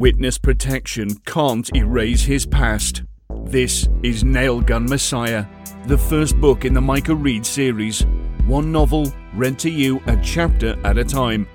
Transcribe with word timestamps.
Witness 0.00 0.38
protection 0.38 1.14
can't 1.26 1.68
erase 1.76 2.22
his 2.22 2.46
past. 2.46 3.02
This 3.44 3.86
is 4.02 4.24
Nailgun 4.24 4.88
Messiah, 4.88 5.44
the 5.88 5.98
first 5.98 6.40
book 6.40 6.64
in 6.64 6.72
the 6.72 6.80
Micah 6.80 7.14
Reed 7.14 7.44
series. 7.44 8.06
One 8.46 8.72
novel 8.72 9.12
read 9.34 9.58
to 9.58 9.68
you 9.68 10.00
a 10.06 10.16
chapter 10.22 10.74
at 10.86 10.96
a 10.96 11.04
time. 11.04 11.46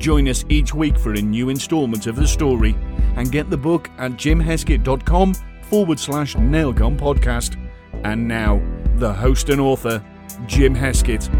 Join 0.00 0.26
us 0.26 0.44
each 0.48 0.74
week 0.74 0.98
for 0.98 1.12
a 1.12 1.22
new 1.22 1.50
installment 1.50 2.08
of 2.08 2.16
the 2.16 2.26
story 2.26 2.74
and 3.14 3.30
get 3.30 3.48
the 3.48 3.56
book 3.56 3.88
at 3.98 4.14
jimheskett.com 4.14 5.34
forward 5.62 6.00
slash 6.00 6.34
nailgun 6.34 6.98
podcast. 6.98 7.56
And 8.02 8.26
now, 8.26 8.60
the 8.96 9.12
host 9.12 9.50
and 9.50 9.60
author, 9.60 10.04
Jim 10.48 10.74
Heskett. 10.74 11.30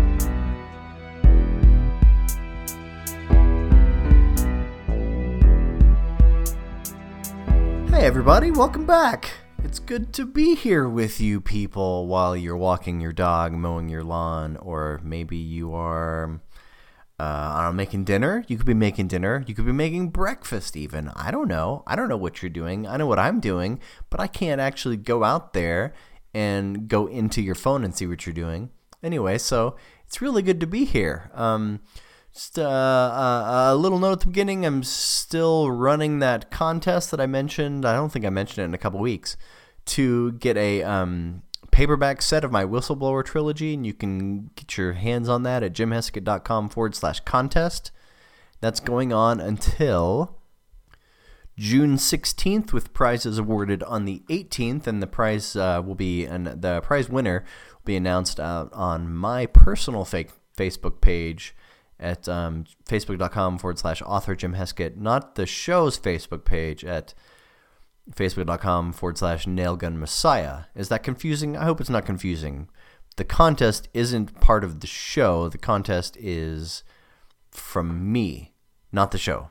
Everybody, 8.05 8.51
welcome 8.51 8.85
back. 8.85 9.31
It's 9.63 9.79
good 9.79 10.13
to 10.13 10.27
be 10.27 10.55
here 10.55 10.87
with 10.87 11.23
you 11.23 11.41
people 11.41 12.07
while 12.07 12.37
you're 12.37 12.55
walking 12.55 13.01
your 13.01 13.15
dog, 13.15 13.55
mowing 13.55 13.89
your 13.89 14.05
lawn, 14.05 14.59
or 14.59 15.01
maybe 15.03 15.39
you 15.39 15.73
are, 15.73 16.43
uh, 17.19 17.23
I 17.23 17.63
don't 17.63 17.73
know, 17.73 17.77
making 17.79 18.05
dinner. 18.05 18.45
You 18.47 18.59
could 18.59 18.67
be 18.67 18.75
making 18.75 19.09
dinner. 19.09 19.43
You 19.47 19.55
could 19.55 19.65
be 19.65 19.73
making 19.73 20.11
breakfast, 20.11 20.77
even. 20.77 21.09
I 21.17 21.31
don't 21.31 21.49
know. 21.49 21.83
I 21.87 21.97
don't 21.97 22.11
know 22.11 22.19
what 22.19 22.43
you're 22.43 22.51
doing. 22.51 22.87
I 22.87 22.99
know 22.99 23.07
what 23.07 23.19
I'm 23.19 23.41
doing, 23.41 23.81
but 24.11 24.21
I 24.21 24.27
can't 24.27 24.61
actually 24.61 24.99
go 24.99 25.25
out 25.25 25.55
there 25.55 25.95
and 26.35 26.89
go 26.89 27.07
into 27.07 27.41
your 27.41 27.55
phone 27.55 27.85
and 27.85 27.97
see 27.97 28.07
what 28.07 28.27
you're 28.27 28.35
doing. 28.35 28.69
Anyway, 29.03 29.39
so 29.39 29.77
it's 30.07 30.21
really 30.21 30.43
good 30.43 30.61
to 30.61 30.67
be 30.67 30.85
here. 30.85 31.31
Um, 31.33 31.81
just 32.35 32.59
uh, 32.59 32.63
uh, 32.63 33.73
a 33.73 33.77
little 33.77 33.99
note 33.99 34.13
at 34.13 34.21
the 34.21 34.27
beginning. 34.27 34.67
I'm 34.67 34.83
still 34.83 35.71
running 35.71 36.19
that 36.19 36.51
contest 36.51 37.13
that 37.13 37.21
I 37.21 37.27
mentioned. 37.27 37.87
I 37.87 37.95
don't 37.95 38.11
think 38.11 38.25
I 38.25 38.31
mentioned 38.31 38.65
it 38.65 38.67
in 38.67 38.75
a 38.75 38.79
couple 38.79 38.99
weeks 38.99 39.37
to 39.87 40.33
get 40.33 40.57
a 40.57 40.83
um, 40.83 41.43
paperback 41.71 42.21
set 42.23 42.43
of 42.43 42.51
my 42.51 42.65
whistleblower 42.65 43.25
trilogy, 43.25 43.75
and 43.75 43.87
you 43.87 43.95
can 43.95 44.51
get 44.57 44.77
your 44.77 44.95
hands 44.95 45.29
on 45.29 45.45
that 45.45 45.63
at 45.63 45.75
jimheskett.com 45.75 46.71
forward 46.71 46.97
slash 46.97 47.21
contest. 47.21 47.93
That's 48.61 48.81
going 48.81 49.13
on 49.13 49.41
until 49.41 50.37
June 51.57 51.97
16th, 51.97 52.73
with 52.73 52.93
prizes 52.93 53.39
awarded 53.39 53.85
on 53.85 54.07
the 54.07 54.23
18th, 54.29 54.89
and 54.89 55.01
the 55.01 55.07
prize 55.07 55.55
uh, 55.55 55.81
will 55.85 55.95
be 55.95 56.25
and 56.25 56.47
the 56.47 56.81
prize 56.81 57.09
winner 57.09 57.45
will 57.75 57.85
be 57.85 57.95
announced 57.95 58.41
on 58.41 59.15
my 59.15 59.47
personal 59.47 60.05
fake 60.05 60.31
Facebook 60.59 61.01
page 61.01 61.55
at 61.99 62.29
um, 62.29 62.65
facebook.com 62.87 63.59
forward 63.59 63.79
slash 63.79 64.03
author 64.03 64.35
Jim 64.35 64.55
Heskett, 64.55 64.97
not 64.97 65.35
the 65.35 65.47
show's 65.47 65.99
Facebook 65.99 66.45
page 66.45 66.85
at 66.85 67.15
facebook.com 68.11 68.93
forward 68.93 69.19
slash 69.19 69.47
nailgun 69.47 69.97
messiah. 69.97 70.65
Is 70.75 70.89
that 70.89 71.03
confusing? 71.03 71.57
I 71.57 71.65
hope 71.65 71.81
it's 71.81 71.91
not 71.91 72.07
confusing. 72.07 72.69
The 73.17 73.25
contest 73.25 73.89
isn't 73.95 74.41
part 74.41 74.65
of 74.65 74.81
the 74.81 74.87
show. 74.87 75.49
The 75.49 75.59
contest 75.59 76.17
is 76.19 76.83
from 77.51 78.13
me, 78.13 78.53
not 78.93 79.13
the 79.13 79.19
show. 79.19 79.51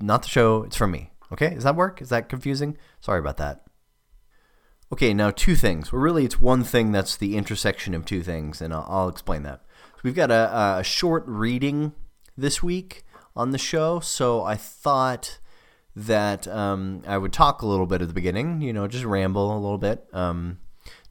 Not 0.00 0.22
the 0.22 0.28
show, 0.28 0.62
it's 0.64 0.76
from 0.76 0.90
me. 0.90 1.10
Okay, 1.32 1.54
does 1.54 1.64
that 1.64 1.76
work? 1.76 2.00
Is 2.02 2.08
that 2.08 2.28
confusing? 2.28 2.76
Sorry 3.00 3.18
about 3.18 3.36
that. 3.36 3.62
Okay, 4.92 5.14
now 5.14 5.30
two 5.30 5.56
things. 5.56 5.92
Well, 5.92 6.02
really, 6.02 6.24
it's 6.24 6.40
one 6.40 6.62
thing 6.62 6.92
that's 6.92 7.16
the 7.16 7.36
intersection 7.36 7.94
of 7.94 8.04
two 8.04 8.22
things, 8.22 8.60
and 8.60 8.72
I'll, 8.72 8.86
I'll 8.88 9.08
explain 9.08 9.42
that. 9.42 9.63
We've 10.04 10.14
got 10.14 10.30
a, 10.30 10.76
a 10.80 10.84
short 10.84 11.24
reading 11.26 11.94
this 12.36 12.62
week 12.62 13.06
on 13.34 13.52
the 13.52 13.58
show, 13.58 14.00
so 14.00 14.44
I 14.44 14.54
thought 14.54 15.38
that 15.96 16.46
um, 16.46 17.02
I 17.06 17.16
would 17.16 17.32
talk 17.32 17.62
a 17.62 17.66
little 17.66 17.86
bit 17.86 18.02
at 18.02 18.08
the 18.08 18.14
beginning, 18.14 18.60
you 18.60 18.74
know, 18.74 18.86
just 18.86 19.06
ramble 19.06 19.50
a 19.50 19.58
little 19.58 19.78
bit. 19.78 20.04
Um, 20.12 20.58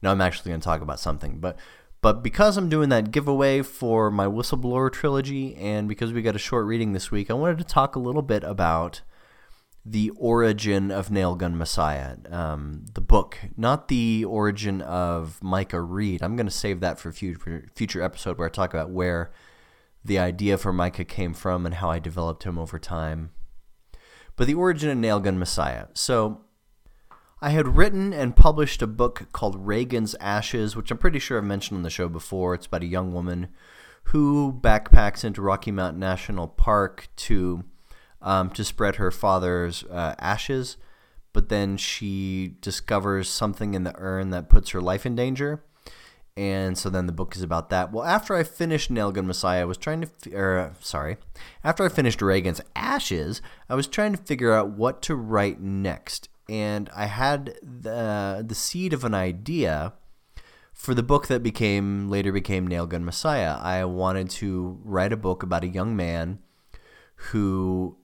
now 0.00 0.12
I'm 0.12 0.20
actually 0.20 0.50
going 0.50 0.60
to 0.60 0.64
talk 0.64 0.80
about 0.80 1.00
something, 1.00 1.40
but 1.40 1.58
but 2.02 2.22
because 2.22 2.56
I'm 2.56 2.68
doing 2.68 2.88
that 2.90 3.10
giveaway 3.10 3.62
for 3.62 4.12
my 4.12 4.26
whistleblower 4.26 4.92
trilogy, 4.92 5.56
and 5.56 5.88
because 5.88 6.12
we 6.12 6.22
got 6.22 6.36
a 6.36 6.38
short 6.38 6.64
reading 6.64 6.92
this 6.92 7.10
week, 7.10 7.32
I 7.32 7.34
wanted 7.34 7.58
to 7.58 7.64
talk 7.64 7.96
a 7.96 7.98
little 7.98 8.22
bit 8.22 8.44
about 8.44 9.00
the 9.86 10.10
origin 10.16 10.90
of 10.90 11.10
Nailgun 11.10 11.56
Messiah, 11.56 12.16
um, 12.30 12.86
the 12.94 13.02
book, 13.02 13.38
not 13.56 13.88
the 13.88 14.24
origin 14.24 14.80
of 14.80 15.42
Micah 15.42 15.82
Reed. 15.82 16.22
I'm 16.22 16.36
going 16.36 16.46
to 16.46 16.52
save 16.52 16.80
that 16.80 16.98
for 16.98 17.12
future 17.12 17.68
future 17.74 18.02
episode 18.02 18.38
where 18.38 18.48
I 18.48 18.50
talk 18.50 18.72
about 18.72 18.90
where 18.90 19.30
the 20.02 20.18
idea 20.18 20.56
for 20.56 20.72
Micah 20.72 21.04
came 21.04 21.34
from 21.34 21.66
and 21.66 21.76
how 21.76 21.90
I 21.90 21.98
developed 21.98 22.44
him 22.44 22.58
over 22.58 22.78
time. 22.78 23.30
But 24.36 24.46
the 24.46 24.54
origin 24.54 24.90
of 24.90 24.98
Nailgun 24.98 25.36
Messiah. 25.36 25.86
So 25.92 26.40
I 27.40 27.50
had 27.50 27.76
written 27.76 28.14
and 28.14 28.34
published 28.34 28.80
a 28.80 28.86
book 28.86 29.28
called 29.32 29.66
Reagan's 29.66 30.14
Ashes, 30.18 30.74
which 30.74 30.90
I'm 30.90 30.98
pretty 30.98 31.18
sure 31.18 31.36
I've 31.36 31.44
mentioned 31.44 31.76
on 31.76 31.82
the 31.82 31.90
show 31.90 32.08
before. 32.08 32.54
It's 32.54 32.66
about 32.66 32.82
a 32.82 32.86
young 32.86 33.12
woman 33.12 33.48
who 34.04 34.58
backpacks 34.62 35.24
into 35.24 35.42
Rocky 35.42 35.70
Mountain 35.70 36.00
National 36.00 36.48
Park 36.48 37.08
to 37.16 37.64
um, 38.24 38.50
to 38.50 38.64
spread 38.64 38.96
her 38.96 39.12
father's 39.12 39.84
uh, 39.84 40.14
ashes, 40.18 40.76
but 41.32 41.50
then 41.50 41.76
she 41.76 42.56
discovers 42.60 43.28
something 43.28 43.74
in 43.74 43.84
the 43.84 43.94
urn 43.96 44.30
that 44.30 44.48
puts 44.48 44.70
her 44.70 44.80
life 44.80 45.06
in 45.06 45.14
danger. 45.14 45.62
And 46.36 46.76
so 46.76 46.90
then 46.90 47.06
the 47.06 47.12
book 47.12 47.36
is 47.36 47.42
about 47.42 47.70
that. 47.70 47.92
Well, 47.92 48.02
after 48.02 48.34
I 48.34 48.42
finished 48.42 48.90
Nailgun 48.90 49.26
Messiah, 49.26 49.62
I 49.62 49.66
was 49.66 49.76
trying 49.76 50.00
to, 50.22 50.34
or 50.34 50.74
sorry, 50.80 51.18
after 51.62 51.84
I 51.84 51.88
finished 51.88 52.20
Reagan's 52.20 52.60
Ashes, 52.74 53.40
I 53.68 53.76
was 53.76 53.86
trying 53.86 54.16
to 54.16 54.22
figure 54.22 54.52
out 54.52 54.70
what 54.70 55.00
to 55.02 55.14
write 55.14 55.60
next. 55.60 56.28
And 56.48 56.90
I 56.94 57.06
had 57.06 57.54
the 57.62 58.44
the 58.46 58.54
seed 58.54 58.92
of 58.92 59.04
an 59.04 59.14
idea 59.14 59.92
for 60.72 60.92
the 60.92 61.04
book 61.04 61.28
that 61.28 61.42
became 61.42 62.08
later 62.08 62.32
became 62.32 62.68
Nailgun 62.68 63.04
Messiah. 63.04 63.56
I 63.60 63.84
wanted 63.84 64.28
to 64.30 64.80
write 64.82 65.12
a 65.12 65.16
book 65.16 65.42
about 65.42 65.64
a 65.64 65.68
young 65.68 65.94
man 65.94 66.40
who 67.30 67.96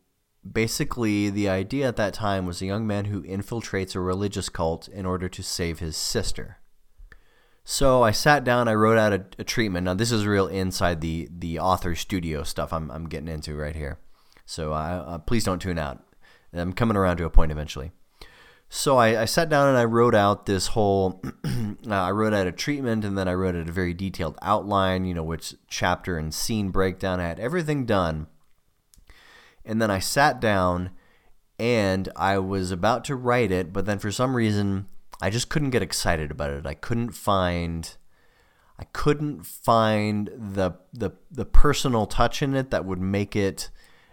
basically 0.48 1.30
the 1.30 1.48
idea 1.48 1.88
at 1.88 1.96
that 1.96 2.14
time 2.14 2.46
was 2.46 2.62
a 2.62 2.66
young 2.66 2.86
man 2.86 3.06
who 3.06 3.22
infiltrates 3.22 3.94
a 3.94 4.00
religious 4.00 4.48
cult 4.48 4.88
in 4.88 5.06
order 5.06 5.28
to 5.28 5.42
save 5.42 5.78
his 5.78 5.96
sister. 5.96 6.58
So 7.64 8.02
I 8.02 8.10
sat 8.10 8.42
down, 8.42 8.68
I 8.68 8.74
wrote 8.74 8.98
out 8.98 9.12
a, 9.12 9.24
a, 9.38 9.44
treatment. 9.44 9.84
Now 9.84 9.94
this 9.94 10.10
is 10.10 10.26
real 10.26 10.48
inside 10.48 11.00
the 11.00 11.28
the 11.30 11.58
author 11.58 11.94
studio 11.94 12.42
stuff 12.42 12.72
I'm 12.72 12.90
I'm 12.90 13.08
getting 13.08 13.28
into 13.28 13.54
right 13.54 13.76
here. 13.76 13.98
So 14.46 14.72
uh, 14.72 15.04
uh, 15.06 15.18
please 15.18 15.44
don't 15.44 15.60
tune 15.60 15.78
out. 15.78 16.02
I'm 16.52 16.72
coming 16.72 16.96
around 16.96 17.18
to 17.18 17.26
a 17.26 17.30
point 17.30 17.52
eventually. 17.52 17.92
So 18.68 18.96
I, 18.96 19.22
I 19.22 19.24
sat 19.24 19.48
down 19.48 19.68
and 19.68 19.76
I 19.76 19.84
wrote 19.84 20.14
out 20.14 20.46
this 20.46 20.68
whole. 20.68 21.22
uh, 21.44 21.68
I 21.86 22.10
wrote 22.10 22.32
out 22.32 22.46
a 22.46 22.52
treatment 22.52 23.04
and 23.04 23.16
then 23.16 23.28
I 23.28 23.34
wrote 23.34 23.54
out 23.54 23.68
a 23.68 23.72
very 23.72 23.94
detailed 23.94 24.38
outline. 24.42 25.04
You 25.04 25.14
know 25.14 25.22
which 25.22 25.54
chapter 25.68 26.16
and 26.16 26.32
scene 26.32 26.70
breakdown. 26.70 27.20
I 27.20 27.28
had 27.28 27.38
everything 27.38 27.84
done 27.84 28.26
and 29.64 29.80
then 29.80 29.90
I 29.90 29.98
sat 29.98 30.40
down 30.40 30.90
and 31.58 32.08
I 32.16 32.38
was 32.38 32.70
about 32.70 33.04
to 33.06 33.16
write 33.16 33.52
it, 33.52 33.72
but 33.72 33.86
then 33.86 33.98
for 33.98 34.10
some 34.10 34.34
reason 34.34 34.86
I 35.20 35.30
just 35.30 35.48
couldn't 35.48 35.70
get 35.70 35.82
excited 35.82 36.30
about 36.30 36.50
it. 36.50 36.66
I 36.66 36.74
couldn't 36.74 37.10
find 37.10 37.96
I 38.78 38.84
couldn't 38.92 39.44
find 39.44 40.30
the 40.34 40.72
the 40.92 41.10
the 41.30 41.44
personal 41.44 42.06
touch 42.06 42.42
in 42.42 42.54
it 42.54 42.70
that 42.70 42.86
would 42.86 43.00
make 43.00 43.36
it 43.36 43.68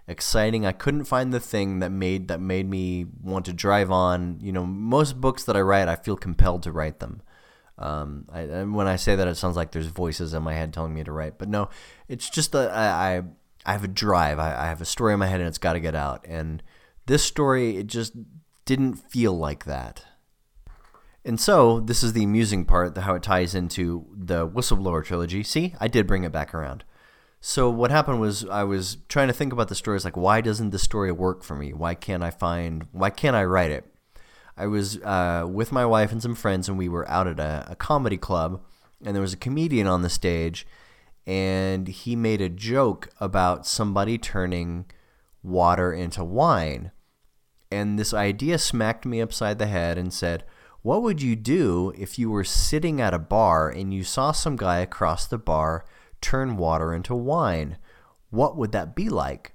exciting. 0.08 0.66
I 0.66 0.74
couldn't 0.74 1.06
find 1.06 1.34
the 1.34 1.40
thing 1.40 1.80
that 1.80 1.90
made 1.90 2.28
that 2.28 2.42
made 2.42 2.70
me 2.70 3.06
want 3.24 3.46
to 3.46 3.54
drive 3.54 3.92
on. 3.92 4.40
You 4.42 4.52
know, 4.52 4.66
most 4.66 5.22
books 5.22 5.46
that 5.46 5.56
I 5.56 5.62
write, 5.62 5.88
I 5.88 5.96
feel 5.96 6.18
compelled 6.18 6.64
to 6.64 6.72
write 6.72 7.00
them. 7.00 7.22
Um, 7.78 8.26
I, 8.32 8.42
and 8.42 8.76
when 8.76 8.88
I 8.88 8.96
say 8.96 9.16
that, 9.16 9.28
it 9.28 9.36
sounds 9.36 9.56
like 9.56 9.72
there's 9.72 9.88
voices 9.88 10.34
in 10.34 10.44
my 10.44 10.54
head 10.54 10.74
telling 10.74 10.94
me 10.94 11.04
to 11.04 11.12
write, 11.12 11.38
but 11.38 11.48
no, 11.48 11.70
it's 12.08 12.28
just 12.30 12.52
that 12.54 12.72
I, 12.72 13.18
I 13.18 13.24
I 13.68 13.74
have 13.74 13.84
a 13.84 13.90
drive. 13.90 14.40
I, 14.40 14.64
I 14.64 14.66
have 14.68 14.82
a 14.82 14.86
story 14.86 15.14
in 15.14 15.20
my 15.20 15.28
head 15.28 15.42
and 15.42 15.48
it's 15.48 15.58
got 15.58 15.74
to 15.74 15.80
get 15.80 15.94
out. 15.94 16.26
And 16.26 16.64
this 17.06 17.24
story, 17.24 17.78
it 17.78 17.88
just 17.88 18.14
didn't 18.66 18.96
feel 18.96 19.34
like 19.34 19.66
that. 19.66 20.06
And 21.26 21.40
so, 21.40 21.82
this 21.82 22.04
is 22.04 22.14
the 22.14 22.24
amusing 22.24 22.64
part, 22.64 22.98
how 22.98 23.14
it 23.14 23.22
ties 23.22 23.54
into 23.54 24.08
the 24.16 24.48
Whistleblower 24.48 25.04
trilogy. 25.04 25.44
See, 25.44 25.76
I 25.78 25.90
did 25.90 26.08
bring 26.08 26.24
it 26.24 26.32
back 26.32 26.54
around. 26.54 26.86
So, 27.42 27.70
what 27.70 27.92
happened 27.92 28.22
was 28.22 28.46
I 28.46 28.64
was 28.64 29.00
trying 29.10 29.28
to 29.28 29.34
think 29.34 29.52
about 29.52 29.68
the 29.68 29.76
stories 29.76 30.06
like, 30.06 30.16
why 30.16 30.40
doesn't 30.40 30.70
this 30.70 30.84
story 30.84 31.12
work 31.12 31.44
for 31.44 31.56
me? 31.56 31.74
Why 31.74 31.96
can't 31.96 32.24
I 32.24 32.32
find, 32.32 32.88
why 32.94 33.10
can't 33.10 33.36
I 33.36 33.44
write 33.44 33.72
it? 33.72 33.86
I 34.56 34.68
was 34.68 34.98
uh, 35.02 35.46
with 35.50 35.74
my 35.74 35.86
wife 35.86 36.14
and 36.14 36.22
some 36.22 36.34
friends, 36.34 36.70
and 36.70 36.78
we 36.78 36.88
were 36.88 37.08
out 37.10 37.28
at 37.28 37.42
a, 37.42 37.68
a 37.72 37.76
comedy 37.76 38.18
club, 38.18 38.62
and 39.04 39.14
there 39.14 39.22
was 39.22 39.34
a 39.34 39.38
comedian 39.38 39.86
on 39.86 40.04
the 40.04 40.10
stage, 40.10 40.66
and 41.28 41.90
he 41.90 42.16
made 42.16 42.40
a 42.40 42.48
joke 42.48 43.10
about 43.20 43.68
somebody 43.68 44.18
turning 44.18 44.86
water 45.44 45.92
into 45.92 46.24
wine. 46.24 46.92
And 47.70 48.00
this 48.00 48.14
idea 48.14 48.58
smacked 48.58 49.06
me 49.06 49.20
upside 49.20 49.60
the 49.60 49.68
head 49.68 49.98
and 49.98 50.14
said, 50.14 50.46
What 50.84 51.04
would 51.04 51.22
you 51.22 51.36
do 51.36 51.92
if 51.98 52.18
you 52.18 52.32
were 52.32 52.46
sitting 52.46 53.02
at 53.02 53.14
a 53.14 53.20
bar 53.20 53.70
and 53.70 53.94
you 53.94 54.06
saw 54.06 54.32
some 54.32 54.56
guy 54.56 54.78
across 54.80 55.28
the 55.28 55.38
bar 55.38 55.86
turn 56.22 56.56
water 56.56 56.94
into 56.94 57.14
wine? 57.14 57.78
What 58.30 58.56
would 58.56 58.72
that 58.72 58.96
be 58.96 59.10
like? 59.10 59.54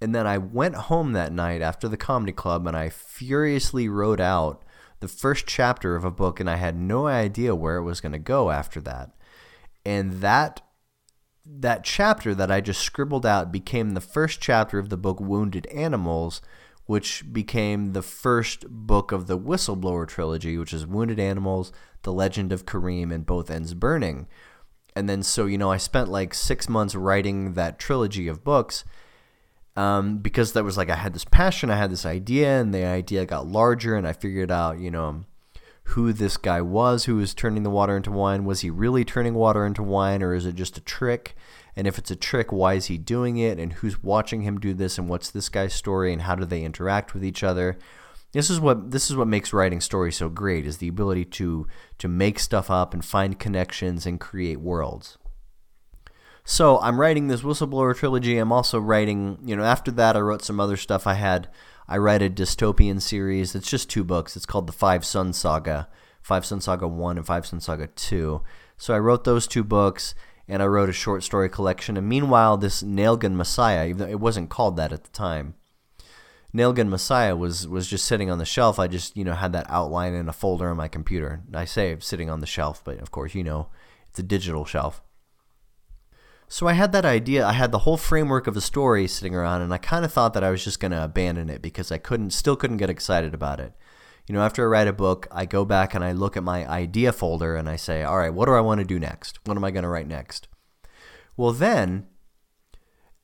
And 0.00 0.12
then 0.12 0.26
I 0.26 0.38
went 0.38 0.74
home 0.74 1.12
that 1.12 1.32
night 1.32 1.62
after 1.62 1.88
the 1.88 1.96
comedy 1.96 2.32
club 2.32 2.66
and 2.66 2.76
I 2.76 2.88
furiously 2.88 3.88
wrote 3.88 4.20
out 4.20 4.64
the 4.98 5.08
first 5.08 5.46
chapter 5.46 5.94
of 5.94 6.04
a 6.04 6.10
book 6.10 6.40
and 6.40 6.50
I 6.50 6.56
had 6.56 6.76
no 6.76 7.06
idea 7.06 7.54
where 7.54 7.76
it 7.76 7.84
was 7.84 8.00
going 8.00 8.12
to 8.12 8.18
go 8.18 8.50
after 8.50 8.80
that. 8.80 9.12
And 9.84 10.20
that 10.20 10.62
that 11.48 11.84
chapter 11.84 12.34
that 12.34 12.50
I 12.50 12.60
just 12.60 12.80
scribbled 12.80 13.24
out 13.24 13.52
became 13.52 13.90
the 13.90 14.00
first 14.00 14.40
chapter 14.40 14.78
of 14.78 14.88
the 14.88 14.96
book 14.96 15.20
Wounded 15.20 15.66
Animals, 15.66 16.40
which 16.86 17.24
became 17.32 17.92
the 17.92 18.02
first 18.02 18.66
book 18.68 19.12
of 19.12 19.26
the 19.26 19.38
Whistleblower 19.38 20.06
trilogy, 20.06 20.56
which 20.58 20.72
is 20.72 20.86
Wounded 20.86 21.18
Animals, 21.18 21.72
The 22.02 22.12
Legend 22.12 22.52
of 22.52 22.66
Kareem, 22.66 23.12
and 23.12 23.26
Both 23.26 23.50
Ends 23.50 23.74
Burning. 23.74 24.26
And 24.94 25.08
then, 25.08 25.22
so, 25.22 25.46
you 25.46 25.58
know, 25.58 25.70
I 25.70 25.76
spent 25.76 26.08
like 26.08 26.32
six 26.32 26.68
months 26.68 26.94
writing 26.94 27.54
that 27.54 27.78
trilogy 27.78 28.28
of 28.28 28.44
books 28.44 28.84
um, 29.76 30.18
because 30.18 30.52
that 30.52 30.64
was 30.64 30.76
like 30.76 30.88
I 30.88 30.96
had 30.96 31.12
this 31.12 31.24
passion, 31.24 31.70
I 31.70 31.76
had 31.76 31.90
this 31.90 32.06
idea, 32.06 32.60
and 32.60 32.72
the 32.72 32.84
idea 32.84 33.26
got 33.26 33.46
larger, 33.46 33.94
and 33.94 34.08
I 34.08 34.12
figured 34.14 34.50
out, 34.50 34.78
you 34.78 34.90
know, 34.90 35.24
who 35.90 36.12
this 36.12 36.36
guy 36.36 36.60
was 36.60 37.04
who 37.04 37.16
was 37.16 37.32
turning 37.32 37.62
the 37.62 37.70
water 37.70 37.96
into 37.96 38.10
wine. 38.10 38.44
Was 38.44 38.60
he 38.60 38.70
really 38.70 39.04
turning 39.04 39.34
water 39.34 39.64
into 39.64 39.82
wine, 39.82 40.22
or 40.22 40.34
is 40.34 40.44
it 40.44 40.56
just 40.56 40.76
a 40.76 40.80
trick? 40.80 41.36
And 41.76 41.86
if 41.86 41.98
it's 41.98 42.10
a 42.10 42.16
trick, 42.16 42.50
why 42.50 42.74
is 42.74 42.86
he 42.86 42.98
doing 42.98 43.36
it? 43.36 43.58
And 43.58 43.74
who's 43.74 44.02
watching 44.02 44.42
him 44.42 44.58
do 44.58 44.74
this? 44.74 44.98
And 44.98 45.08
what's 45.08 45.30
this 45.30 45.48
guy's 45.48 45.74
story? 45.74 46.12
And 46.12 46.22
how 46.22 46.34
do 46.34 46.44
they 46.44 46.64
interact 46.64 47.14
with 47.14 47.24
each 47.24 47.44
other? 47.44 47.78
This 48.32 48.50
is 48.50 48.58
what 48.58 48.90
this 48.90 49.10
is 49.10 49.16
what 49.16 49.28
makes 49.28 49.52
writing 49.52 49.80
stories 49.80 50.16
so 50.16 50.28
great: 50.28 50.66
is 50.66 50.78
the 50.78 50.88
ability 50.88 51.24
to 51.24 51.66
to 51.98 52.08
make 52.08 52.38
stuff 52.38 52.70
up 52.70 52.92
and 52.92 53.04
find 53.04 53.38
connections 53.38 54.06
and 54.06 54.20
create 54.20 54.60
worlds. 54.60 55.18
So 56.44 56.78
I'm 56.80 57.00
writing 57.00 57.26
this 57.26 57.42
whistleblower 57.42 57.96
trilogy. 57.96 58.38
I'm 58.38 58.52
also 58.52 58.78
writing, 58.78 59.38
you 59.44 59.56
know, 59.56 59.64
after 59.64 59.90
that 59.92 60.16
I 60.16 60.20
wrote 60.20 60.42
some 60.42 60.60
other 60.60 60.76
stuff. 60.76 61.04
I 61.04 61.14
had, 61.14 61.48
I 61.88 61.96
read 61.98 62.22
a 62.22 62.30
dystopian 62.30 63.00
series. 63.00 63.54
It's 63.54 63.70
just 63.70 63.88
two 63.88 64.02
books. 64.02 64.36
It's 64.36 64.46
called 64.46 64.66
the 64.66 64.72
Five 64.72 65.04
Sun 65.04 65.32
Saga, 65.34 65.88
Five 66.20 66.44
Sun 66.44 66.60
Saga 66.60 66.88
One 66.88 67.16
and 67.16 67.26
Five 67.26 67.46
Sun 67.46 67.60
Saga 67.60 67.86
Two. 67.88 68.42
So 68.76 68.94
I 68.94 68.98
wrote 68.98 69.24
those 69.24 69.46
two 69.46 69.62
books, 69.62 70.14
and 70.48 70.62
I 70.62 70.66
wrote 70.66 70.88
a 70.88 70.92
short 70.92 71.22
story 71.22 71.48
collection. 71.48 71.96
And 71.96 72.08
meanwhile, 72.08 72.56
this 72.56 72.82
Nailgun 72.82 73.34
Messiah, 73.34 73.86
even 73.86 73.98
though 73.98 74.10
it 74.10 74.20
wasn't 74.20 74.50
called 74.50 74.76
that 74.76 74.92
at 74.92 75.04
the 75.04 75.10
time, 75.10 75.54
Nailgun 76.54 76.88
Messiah 76.88 77.36
was 77.36 77.68
was 77.68 77.86
just 77.86 78.04
sitting 78.04 78.30
on 78.30 78.38
the 78.38 78.44
shelf. 78.44 78.78
I 78.78 78.88
just 78.88 79.16
you 79.16 79.24
know 79.24 79.34
had 79.34 79.52
that 79.52 79.66
outline 79.68 80.14
in 80.14 80.28
a 80.28 80.32
folder 80.32 80.68
on 80.68 80.76
my 80.76 80.88
computer. 80.88 81.42
I 81.54 81.66
say 81.66 81.96
sitting 82.00 82.30
on 82.30 82.40
the 82.40 82.46
shelf, 82.46 82.82
but 82.84 82.98
of 82.98 83.10
course 83.10 83.34
you 83.34 83.44
know 83.44 83.68
it's 84.08 84.18
a 84.18 84.24
digital 84.24 84.64
shelf. 84.64 85.02
So 86.48 86.68
I 86.68 86.74
had 86.74 86.92
that 86.92 87.04
idea. 87.04 87.44
I 87.44 87.52
had 87.52 87.72
the 87.72 87.80
whole 87.80 87.96
framework 87.96 88.46
of 88.46 88.54
the 88.54 88.60
story 88.60 89.08
sitting 89.08 89.34
around, 89.34 89.62
and 89.62 89.74
I 89.74 89.78
kind 89.78 90.04
of 90.04 90.12
thought 90.12 90.32
that 90.34 90.44
I 90.44 90.50
was 90.50 90.62
just 90.62 90.78
going 90.78 90.92
to 90.92 91.02
abandon 91.02 91.50
it 91.50 91.60
because 91.60 91.90
I 91.90 91.98
couldn't, 91.98 92.30
still 92.30 92.56
couldn't 92.56 92.76
get 92.76 92.90
excited 92.90 93.34
about 93.34 93.58
it. 93.58 93.72
You 94.28 94.34
know, 94.34 94.42
after 94.42 94.64
I 94.64 94.66
write 94.66 94.88
a 94.88 94.92
book, 94.92 95.26
I 95.30 95.44
go 95.44 95.64
back 95.64 95.94
and 95.94 96.04
I 96.04 96.12
look 96.12 96.36
at 96.36 96.42
my 96.42 96.68
idea 96.68 97.12
folder 97.12 97.56
and 97.56 97.68
I 97.68 97.76
say, 97.76 98.02
all 98.02 98.18
right, 98.18 98.32
what 98.32 98.46
do 98.46 98.54
I 98.54 98.60
want 98.60 98.78
to 98.80 98.84
do 98.84 98.98
next? 98.98 99.38
What 99.44 99.56
am 99.56 99.64
I 99.64 99.70
going 99.70 99.84
to 99.84 99.88
write 99.88 100.08
next? 100.08 100.48
Well, 101.36 101.52
then, 101.52 102.06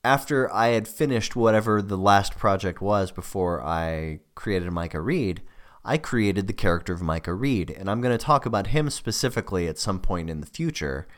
after 0.05 0.53
I 0.53 0.69
had 0.69 0.89
finished 0.89 1.37
whatever 1.37 1.81
the 1.81 1.97
last 1.97 2.37
project 2.37 2.81
was 2.81 3.13
before 3.13 3.63
I 3.63 4.21
created 4.35 4.71
Micah 4.73 5.01
Reed, 5.01 5.43
I 5.85 5.97
created 5.97 6.47
the 6.47 6.53
character 6.53 6.93
of 6.93 7.03
Micah 7.03 7.35
Reed, 7.35 7.71
and 7.71 7.91
I'm 7.91 8.01
going 8.01 8.17
to 8.17 8.25
talk 8.25 8.47
about 8.47 8.69
him 8.69 8.91
specifically 8.91 9.67
at 9.69 9.79
some 9.79 9.99
point 10.01 10.31
in 10.31 10.41
the 10.41 10.47
future 10.47 11.09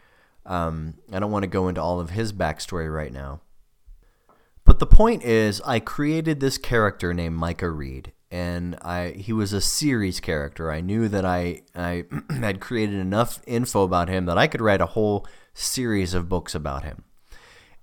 um, 0.46 0.94
I 1.12 1.18
don't 1.18 1.30
want 1.30 1.44
to 1.44 1.48
go 1.48 1.68
into 1.68 1.80
all 1.80 2.00
of 2.00 2.10
his 2.10 2.32
backstory 2.32 2.92
right 2.92 3.12
now. 3.12 3.40
But 4.64 4.78
the 4.78 4.86
point 4.86 5.22
is, 5.22 5.60
I 5.62 5.78
created 5.78 6.40
this 6.40 6.58
character 6.58 7.12
named 7.12 7.36
Micah 7.36 7.70
Reed, 7.70 8.12
and 8.30 8.76
I 8.82 9.10
he 9.10 9.32
was 9.32 9.52
a 9.52 9.60
series 9.60 10.20
character. 10.20 10.70
I 10.70 10.80
knew 10.80 11.08
that 11.08 11.24
I 11.24 11.62
I 11.74 12.04
had 12.30 12.60
created 12.60 12.96
enough 12.96 13.40
info 13.46 13.82
about 13.82 14.08
him 14.08 14.26
that 14.26 14.38
I 14.38 14.46
could 14.46 14.62
write 14.62 14.80
a 14.80 14.86
whole 14.86 15.26
series 15.52 16.14
of 16.14 16.28
books 16.28 16.54
about 16.54 16.82
him. 16.82 17.04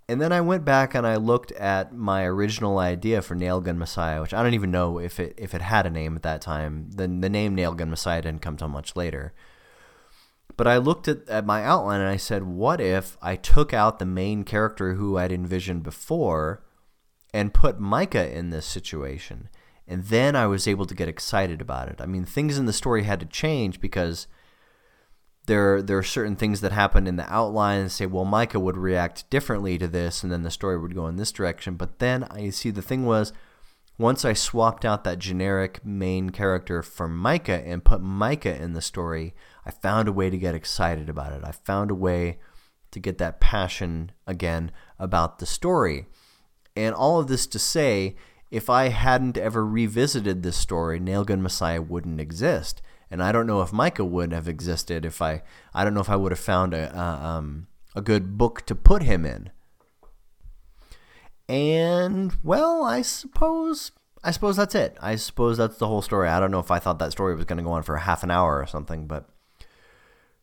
And 0.09 0.19
then 0.19 0.33
I 0.33 0.41
went 0.41 0.65
back 0.65 0.93
and 0.93 1.07
I 1.07 1.15
looked 1.15 1.53
at 1.53 1.93
my 1.93 2.25
original 2.25 2.79
idea 2.79 3.21
for 3.21 3.33
Nailgun 3.33 3.77
Messiah, 3.77 4.19
which 4.19 4.33
I 4.33 4.43
don't 4.43 4.55
even 4.55 4.71
know 4.71 4.99
if 4.99 5.19
it 5.19 5.35
if 5.37 5.53
it 5.53 5.61
had 5.61 5.85
a 5.85 5.89
name 5.89 6.15
at 6.15 6.23
that 6.23 6.41
time. 6.41 6.89
The 6.89 7.07
the 7.07 7.29
name 7.29 7.55
Nailgun 7.55 7.89
Messiah 7.89 8.23
didn't 8.23 8.41
come 8.41 8.57
till 8.57 8.67
much 8.67 8.95
later. 8.95 9.33
But 10.57 10.68
I 10.68 10.77
looked 10.77 11.07
at, 11.07 11.27
at 11.27 11.45
my 11.45 11.63
outline 11.63 12.01
and 12.01 12.09
I 12.09 12.18
said, 12.18 12.44
what 12.44 12.80
if 12.80 13.18
I 13.21 13.36
took 13.36 13.74
out 13.74 14.00
the 14.00 14.06
main 14.06 14.44
character 14.44 14.95
who 14.95 15.18
I'd 15.18 15.31
envisioned 15.31 15.83
before 15.83 16.63
and 17.33 17.53
put 17.53 17.80
Micah 17.80 18.31
in 18.31 18.50
this 18.50 18.65
situation? 18.65 19.50
And 19.88 20.06
then 20.06 20.36
I 20.36 20.48
was 20.48 20.68
able 20.68 20.86
to 20.86 20.95
get 20.95 21.09
excited 21.09 21.62
about 21.62 21.89
it. 21.89 22.00
I 22.00 22.06
mean, 22.06 22.25
things 22.25 22.57
in 22.57 22.65
the 22.65 22.74
story 22.74 23.03
had 23.03 23.19
to 23.19 23.25
change 23.25 23.81
because 23.81 24.27
there 25.48 25.81
there 25.81 25.98
are 25.98 26.03
certain 26.03 26.36
things 26.36 26.62
that 26.62 26.71
happen 26.71 27.07
in 27.07 27.15
the 27.15 27.33
outline 27.33 27.81
and 27.81 27.92
say, 27.92 28.06
well, 28.06 28.25
Micah 28.25 28.59
would 28.59 28.77
react 28.77 29.30
differently 29.30 29.77
to 29.80 29.88
this, 29.88 30.24
and 30.24 30.31
then 30.31 30.44
the 30.44 30.51
story 30.51 30.77
would 30.77 30.95
go 30.95 31.07
in 31.07 31.15
this 31.15 31.31
direction. 31.31 31.75
But 31.75 32.00
then 32.00 32.25
I 32.25 32.51
see 32.51 32.69
the 32.69 32.81
thing 32.81 33.06
was, 33.06 33.33
once 33.98 34.24
I 34.24 34.33
swapped 34.33 34.86
out 34.86 35.03
that 35.03 35.19
generic 35.19 35.83
main 35.86 36.30
character 36.30 36.81
for 36.81 37.07
Micah 37.07 37.65
and 37.65 37.83
put 37.83 38.01
Micah 38.01 38.62
in 38.62 38.74
the 38.74 38.81
story, 38.81 39.33
I 39.65 39.71
found 39.71 40.07
a 40.07 40.13
way 40.13 40.29
to 40.29 40.37
get 40.37 40.55
excited 40.55 41.09
about 41.09 41.33
it. 41.33 41.43
I 41.43 41.51
found 41.51 41.91
a 41.91 41.95
way 41.95 42.39
to 42.91 42.99
get 42.99 43.17
that 43.19 43.39
passion 43.39 44.11
again 44.27 44.71
about 44.99 45.39
the 45.39 45.45
story. 45.45 46.07
And 46.75 46.95
all 46.95 47.19
of 47.19 47.27
this 47.27 47.47
to 47.47 47.59
say, 47.59 48.15
if 48.49 48.69
I 48.69 48.89
hadn't 48.89 49.37
ever 49.37 49.65
revisited 49.65 50.43
this 50.43 50.57
story, 50.57 50.99
Nailgun 50.99 51.41
Messiah 51.41 51.81
wouldn't 51.81 52.19
exist. 52.19 52.81
And 53.09 53.21
I 53.21 53.31
don't 53.31 53.47
know 53.47 53.61
if 53.61 53.73
Micah 53.73 54.05
would 54.05 54.33
have 54.33 54.47
existed 54.47 55.05
if 55.05 55.21
I, 55.21 55.43
I 55.73 55.83
don't 55.83 55.93
know 55.93 56.01
if 56.01 56.09
I 56.09 56.15
would 56.15 56.31
have 56.31 56.39
found 56.39 56.73
a, 56.73 56.97
um, 56.97 57.67
a 57.95 58.01
good 58.01 58.37
book 58.37 58.65
to 58.65 58.75
put 58.75 59.03
him 59.03 59.25
in. 59.25 59.51
And, 61.47 62.33
well, 62.43 62.83
I 62.83 63.01
suppose 63.01 63.91
I 64.23 64.31
suppose 64.31 64.57
that's 64.57 64.75
it. 64.75 64.97
I 65.01 65.15
suppose 65.15 65.57
that's 65.57 65.77
the 65.77 65.87
whole 65.87 66.01
story. 66.01 66.29
I 66.29 66.39
don't 66.39 66.51
know 66.51 66.59
if 66.59 66.69
I 66.69 66.79
thought 66.79 66.99
that 66.99 67.11
story 67.11 67.35
was 67.35 67.45
going 67.45 67.57
to 67.57 67.63
go 67.63 67.71
on 67.71 67.83
for 67.83 67.97
half 67.97 68.23
an 68.23 68.31
hour 68.31 68.59
or 68.59 68.67
something, 68.67 69.07
but 69.07 69.27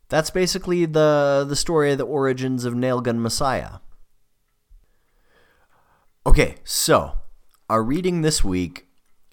that's 0.09 0.31
basically 0.31 0.85
the 0.87 1.45
the 1.49 1.57
story 1.57 1.93
of 1.93 1.99
the 1.99 2.07
origins 2.07 2.65
of 2.65 2.75
Nailgun 2.75 3.19
Messiah. 3.19 3.79
Okay, 6.27 6.57
so 6.65 7.13
our 7.71 7.83
reading 7.83 8.23
this 8.23 8.43
week 8.43 8.87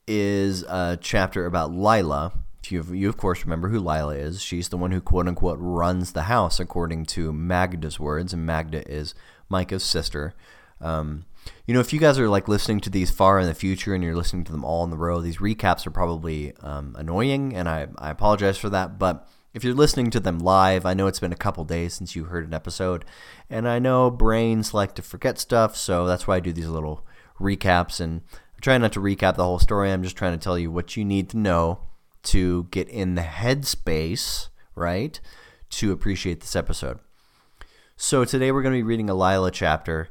is 0.08 0.64
a 0.64 0.98
chapter 1.02 1.46
about 1.46 1.72
Lila. 1.72 2.34
You, 2.68 2.84
you 2.92 3.10
of 3.10 3.18
course 3.18 3.44
remember 3.44 3.70
who 3.70 3.80
Lila 3.80 4.16
is. 4.16 4.42
She's 4.42 4.70
the 4.70 4.78
one 4.78 4.92
who 4.92 5.00
quote 5.00 5.28
unquote 5.28 5.60
runs 5.60 6.14
the 6.14 6.24
house, 6.24 6.60
according 6.60 7.06
to 7.08 7.32
Magda's 7.32 8.00
words, 8.00 8.34
and 8.34 8.46
Magda 8.46 8.90
is 8.92 9.14
Micah's 9.50 9.84
sister. 9.84 10.34
Um, 10.82 11.26
you 11.68 11.74
know, 11.74 11.80
if 11.80 11.94
you 11.94 12.00
guys 12.00 12.18
are 12.18 12.28
like 12.28 12.48
listening 12.48 12.80
to 12.82 12.90
these 12.90 13.12
far 13.12 13.40
in 13.40 13.48
the 13.48 13.54
future 13.54 13.94
and 13.94 14.04
you're 14.04 14.16
listening 14.16 14.44
to 14.46 14.52
them 14.52 14.66
all 14.66 14.84
in 14.84 14.90
the 14.90 14.98
row, 14.98 15.22
these 15.22 15.38
recaps 15.38 15.86
are 15.86 15.92
probably 15.92 16.54
um, 16.62 16.96
annoying, 16.98 17.56
and 17.56 17.70
I, 17.70 17.88
I 17.98 18.10
apologize 18.10 18.58
for 18.58 18.70
that. 18.72 18.98
But 18.98 19.28
if 19.56 19.64
you're 19.64 19.74
listening 19.74 20.12
to 20.12 20.20
them 20.20 20.38
live, 20.38 20.86
I 20.86 20.94
know 20.94 21.08
it's 21.08 21.22
been 21.22 21.32
a 21.32 21.38
couple 21.38 21.64
days 21.64 21.94
since 21.94 22.14
you 22.14 22.26
heard 22.26 22.46
an 22.46 22.54
episode, 22.54 23.06
and 23.50 23.66
I 23.70 23.80
know 23.80 24.12
brains 24.12 24.74
like 24.74 24.94
to 24.96 25.02
forget 25.02 25.40
stuff, 25.40 25.78
so 25.78 26.06
that's 26.06 26.28
why 26.28 26.36
I 26.36 26.40
do 26.42 26.52
these 26.52 26.68
little 26.68 27.08
recaps. 27.40 28.02
And 28.02 28.22
I'm 28.34 28.60
trying 28.60 28.82
not 28.82 28.92
to 28.94 29.00
recap 29.00 29.38
the 29.38 29.46
whole 29.46 29.60
story, 29.60 29.92
I'm 29.92 30.04
just 30.04 30.18
trying 30.18 30.38
to 30.38 30.44
tell 30.44 30.60
you 30.60 30.70
what 30.70 30.98
you 30.98 31.06
need 31.06 31.30
to 31.30 31.38
know 31.38 31.80
to 32.24 32.68
get 32.70 32.90
in 32.90 33.16
the 33.16 33.22
headspace, 33.22 34.50
right, 34.76 35.22
to 35.70 35.94
appreciate 35.94 36.42
this 36.42 36.56
episode. 36.58 37.00
So 37.96 38.26
today 38.26 38.52
we're 38.52 38.62
going 38.62 38.74
to 38.74 38.80
be 38.80 38.84
reading 38.84 39.10
a 39.10 39.16
Lila 39.16 39.52
chapter. 39.52 40.10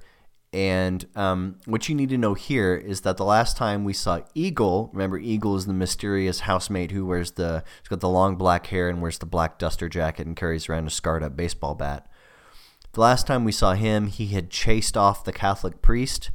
And 0.54 1.04
um, 1.16 1.56
what 1.64 1.88
you 1.88 1.96
need 1.96 2.10
to 2.10 2.16
know 2.16 2.34
here 2.34 2.76
is 2.76 3.00
that 3.00 3.16
the 3.16 3.24
last 3.24 3.56
time 3.56 3.82
we 3.82 3.92
saw 3.92 4.20
Eagle, 4.34 4.88
remember 4.92 5.18
Eagle 5.18 5.56
is 5.56 5.66
the 5.66 5.72
mysterious 5.72 6.40
housemate 6.40 6.92
who 6.92 7.04
wears 7.04 7.32
the, 7.32 7.64
he's 7.82 7.88
got 7.88 7.98
the 7.98 8.08
long 8.08 8.36
black 8.36 8.68
hair 8.68 8.88
and 8.88 9.02
wears 9.02 9.18
the 9.18 9.26
black 9.26 9.58
duster 9.58 9.88
jacket 9.88 10.28
and 10.28 10.36
carries 10.36 10.68
around 10.68 10.86
a 10.86 10.90
scarred 10.90 11.24
up 11.24 11.36
baseball 11.36 11.74
bat. 11.74 12.06
The 12.92 13.00
last 13.00 13.26
time 13.26 13.42
we 13.42 13.50
saw 13.50 13.74
him, 13.74 14.06
he 14.06 14.28
had 14.28 14.48
chased 14.48 14.96
off 14.96 15.24
the 15.24 15.32
Catholic 15.32 15.82
priest 15.82 16.30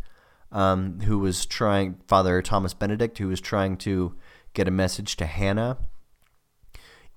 um, 0.52 1.00
who 1.06 1.18
was 1.20 1.46
trying, 1.46 2.02
Father 2.06 2.42
Thomas 2.42 2.74
Benedict, 2.74 3.20
who 3.20 3.30
was 3.30 3.40
trying 3.40 3.78
to 3.78 4.18
get 4.54 4.68
a 4.68 4.72
message 4.72 5.16
to 5.16 5.28
Hannah 5.28 5.78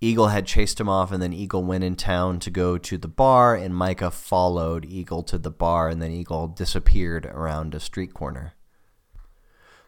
Eagle 0.02 0.26
had 0.26 0.48
chased 0.48 0.80
him 0.80 0.88
off, 0.88 1.12
and 1.12 1.22
then 1.22 1.32
Eagle 1.32 1.62
went 1.62 1.84
in 1.84 1.94
town 1.94 2.40
to 2.40 2.50
go 2.50 2.76
to 2.76 2.98
the 2.98 3.06
bar, 3.06 3.54
and 3.54 3.72
Micah 3.72 4.10
followed 4.10 4.84
Eagle 4.84 5.22
to 5.22 5.38
the 5.38 5.48
bar, 5.48 5.88
and 5.88 6.02
then 6.02 6.10
Eagle 6.10 6.48
disappeared 6.48 7.24
around 7.26 7.72
a 7.72 7.78
street 7.78 8.12
corner. 8.12 8.54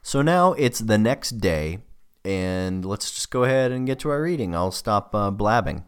So 0.02 0.22
now 0.22 0.52
it's 0.52 0.78
the 0.78 0.98
next 0.98 1.40
day, 1.40 1.78
and 2.24 2.84
let's 2.84 3.10
just 3.10 3.32
go 3.32 3.42
ahead 3.42 3.72
and 3.72 3.88
get 3.88 3.98
to 4.00 4.10
our 4.10 4.22
reading. 4.22 4.54
I'll 4.54 4.70
stop 4.70 5.12
uh, 5.16 5.32
blabbing. 5.32 5.82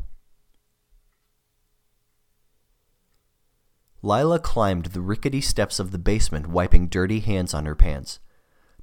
Lila 4.02 4.40
climbed 4.40 4.86
the 4.86 5.00
rickety 5.00 5.40
steps 5.40 5.78
of 5.78 5.92
the 5.92 5.98
basement, 5.98 6.48
wiping 6.48 6.88
dirty 6.88 7.20
hands 7.20 7.54
on 7.54 7.64
her 7.64 7.76
pants. 7.76 8.18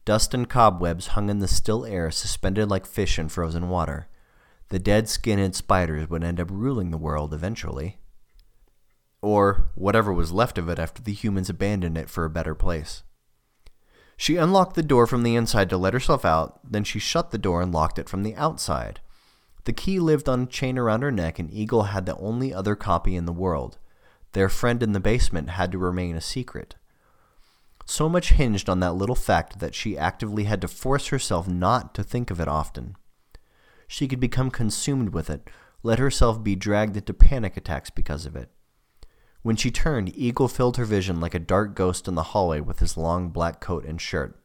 Dust 0.05 0.33
and 0.33 0.49
cobwebs 0.49 1.07
hung 1.07 1.29
in 1.29 1.39
the 1.39 1.49
still 1.49 1.85
air, 1.85 2.09
suspended 2.11 2.69
like 2.69 2.85
fish 2.85 3.19
in 3.19 3.27
frozen 3.27 3.67
water. 3.67 4.07
The 4.73 4.79
dead 4.79 5.07
skin-head 5.07 5.53
spiders 5.53 6.09
would 6.09 6.23
end 6.23 6.39
up 6.39 6.49
ruling 6.49 6.89
the 6.89 6.97
world 6.97 7.31
eventually. 7.31 7.99
Or 9.21 9.69
whatever 9.75 10.11
was 10.11 10.31
left 10.31 10.57
of 10.57 10.67
it 10.67 10.79
after 10.79 10.99
the 10.99 11.13
humans 11.13 11.47
abandoned 11.47 11.95
it 11.95 12.09
for 12.09 12.25
a 12.25 12.29
better 12.31 12.55
place. 12.55 13.03
She 14.17 14.35
unlocked 14.35 14.75
the 14.75 14.81
door 14.81 15.05
from 15.05 15.21
the 15.21 15.35
inside 15.35 15.69
to 15.69 15.77
let 15.77 15.93
herself 15.93 16.25
out, 16.25 16.59
then 16.63 16.83
she 16.83 16.97
shut 16.97 17.29
the 17.29 17.37
door 17.37 17.61
and 17.61 17.71
locked 17.71 17.99
it 17.99 18.09
from 18.09 18.23
the 18.23 18.33
outside. 18.35 18.99
The 19.65 19.73
key 19.73 19.99
lived 19.99 20.27
on 20.27 20.41
a 20.41 20.47
chain 20.47 20.79
around 20.79 21.03
her 21.03 21.11
neck, 21.11 21.37
and 21.37 21.53
Eagle 21.53 21.83
had 21.83 22.07
the 22.07 22.17
only 22.17 22.51
other 22.51 22.75
copy 22.75 23.15
in 23.15 23.27
the 23.27 23.31
world. 23.31 23.77
Their 24.31 24.49
friend 24.49 24.81
in 24.81 24.93
the 24.93 24.99
basement 24.99 25.51
had 25.51 25.71
to 25.73 25.77
remain 25.77 26.15
a 26.15 26.19
secret. 26.19 26.73
So 27.85 28.09
much 28.09 28.31
hinged 28.31 28.67
on 28.67 28.79
that 28.79 28.95
little 28.95 29.13
fact 29.13 29.59
that 29.59 29.75
she 29.75 29.99
actively 29.99 30.45
had 30.45 30.61
to 30.61 30.67
force 30.67 31.09
herself 31.09 31.47
not 31.47 31.93
to 31.93 32.03
think 32.03 32.31
of 32.31 32.39
it 32.39 32.47
often. 32.47 32.95
She 33.87 34.07
could 34.07 34.19
become 34.19 34.51
consumed 34.51 35.09
with 35.09 35.29
it, 35.29 35.49
let 35.83 35.99
herself 35.99 36.43
be 36.43 36.55
dragged 36.55 36.95
into 36.95 37.13
panic 37.13 37.57
attacks 37.57 37.89
because 37.89 38.25
of 38.25 38.35
it. 38.35 38.49
When 39.41 39.57
she 39.57 39.71
turned, 39.71 40.17
Eagle 40.17 40.47
filled 40.47 40.77
her 40.77 40.85
vision 40.85 41.19
like 41.19 41.33
a 41.33 41.39
dark 41.39 41.75
ghost 41.75 42.07
in 42.07 42.15
the 42.15 42.23
hallway 42.23 42.61
with 42.61 42.79
his 42.79 42.95
long 42.95 43.29
black 43.29 43.59
coat 43.59 43.83
and 43.85 43.99
shirt. 43.99 44.39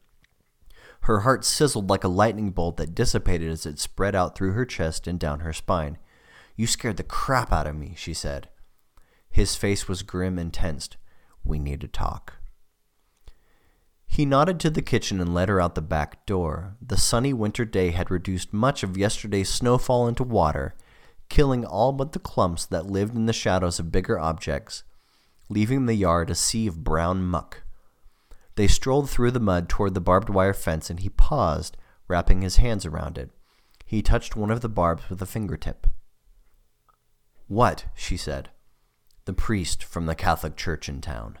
Her 1.01 1.21
heart 1.21 1.45
sizzled 1.45 1.89
like 1.89 2.03
a 2.03 2.09
lightning 2.09 2.51
bolt 2.51 2.75
that 2.77 2.93
dissipated 2.93 3.49
as 3.49 3.65
it 3.65 3.79
spread 3.79 4.15
out 4.15 4.35
through 4.35 4.51
her 4.51 4.65
chest 4.65 5.07
and 5.07 5.17
down 5.17 5.39
her 5.39 5.53
spine. 5.53 5.97
You 6.57 6.67
scared 6.67 6.97
the 6.97 7.03
crap 7.03 7.53
out 7.53 7.67
of 7.67 7.77
me, 7.77 7.93
she 7.95 8.13
said. 8.13 8.49
His 9.29 9.55
face 9.55 9.87
was 9.87 10.03
grim 10.03 10.37
and 10.37 10.53
tensed. 10.53 10.97
We 11.45 11.57
need 11.57 11.79
to 11.81 11.87
talk. 11.87 12.38
He 14.11 14.25
nodded 14.25 14.59
to 14.59 14.71
the 14.71 14.81
kitchen 14.81 15.21
and 15.21 15.33
led 15.33 15.49
her 15.49 15.61
out 15.61 15.75
the 15.75 15.81
back 15.81 16.25
door. 16.25 16.75
The 16.81 16.97
sunny 16.97 17.31
winter 17.31 17.63
day 17.63 17.91
had 17.91 18.09
reduced 18.09 18.51
much 18.51 18.81
of 18.81 18.97
yesterday's 18.97 19.49
snowfall 19.49 20.07
into 20.07 20.23
water, 20.23 20.73
killing 21.29 21.63
all 21.63 21.93
but 21.93 22.11
the 22.11 22.19
clumps 22.19 22.65
that 22.65 22.87
lived 22.87 23.15
in 23.15 23.27
the 23.27 23.33
shadows 23.33 23.79
of 23.79 23.91
bigger 23.91 24.19
objects, 24.19 24.83
leaving 25.47 25.85
the 25.85 25.93
yard 25.93 26.31
a 26.31 26.35
sea 26.35 26.65
of 26.65 26.83
brown 26.83 27.21
muck. 27.21 27.61
They 28.55 28.67
strolled 28.67 29.09
through 29.09 29.31
the 29.31 29.39
mud 29.39 29.69
toward 29.69 29.93
the 29.93 30.01
barbed 30.01 30.29
wire 30.29 30.55
fence, 30.55 30.89
and 30.89 30.99
he 30.99 31.09
paused, 31.09 31.77
wrapping 32.07 32.41
his 32.41 32.57
hands 32.57 32.87
around 32.87 33.17
it. 33.17 33.29
He 33.85 34.01
touched 34.01 34.35
one 34.35 34.51
of 34.51 34.61
the 34.61 34.67
barbs 34.67 35.03
with 35.09 35.21
a 35.21 35.27
fingertip. 35.27 35.87
What? 37.47 37.85
she 37.93 38.17
said. 38.17 38.49
The 39.25 39.33
priest 39.33 39.83
from 39.83 40.07
the 40.07 40.15
Catholic 40.15 40.57
church 40.57 40.89
in 40.89 40.99
town. 40.99 41.37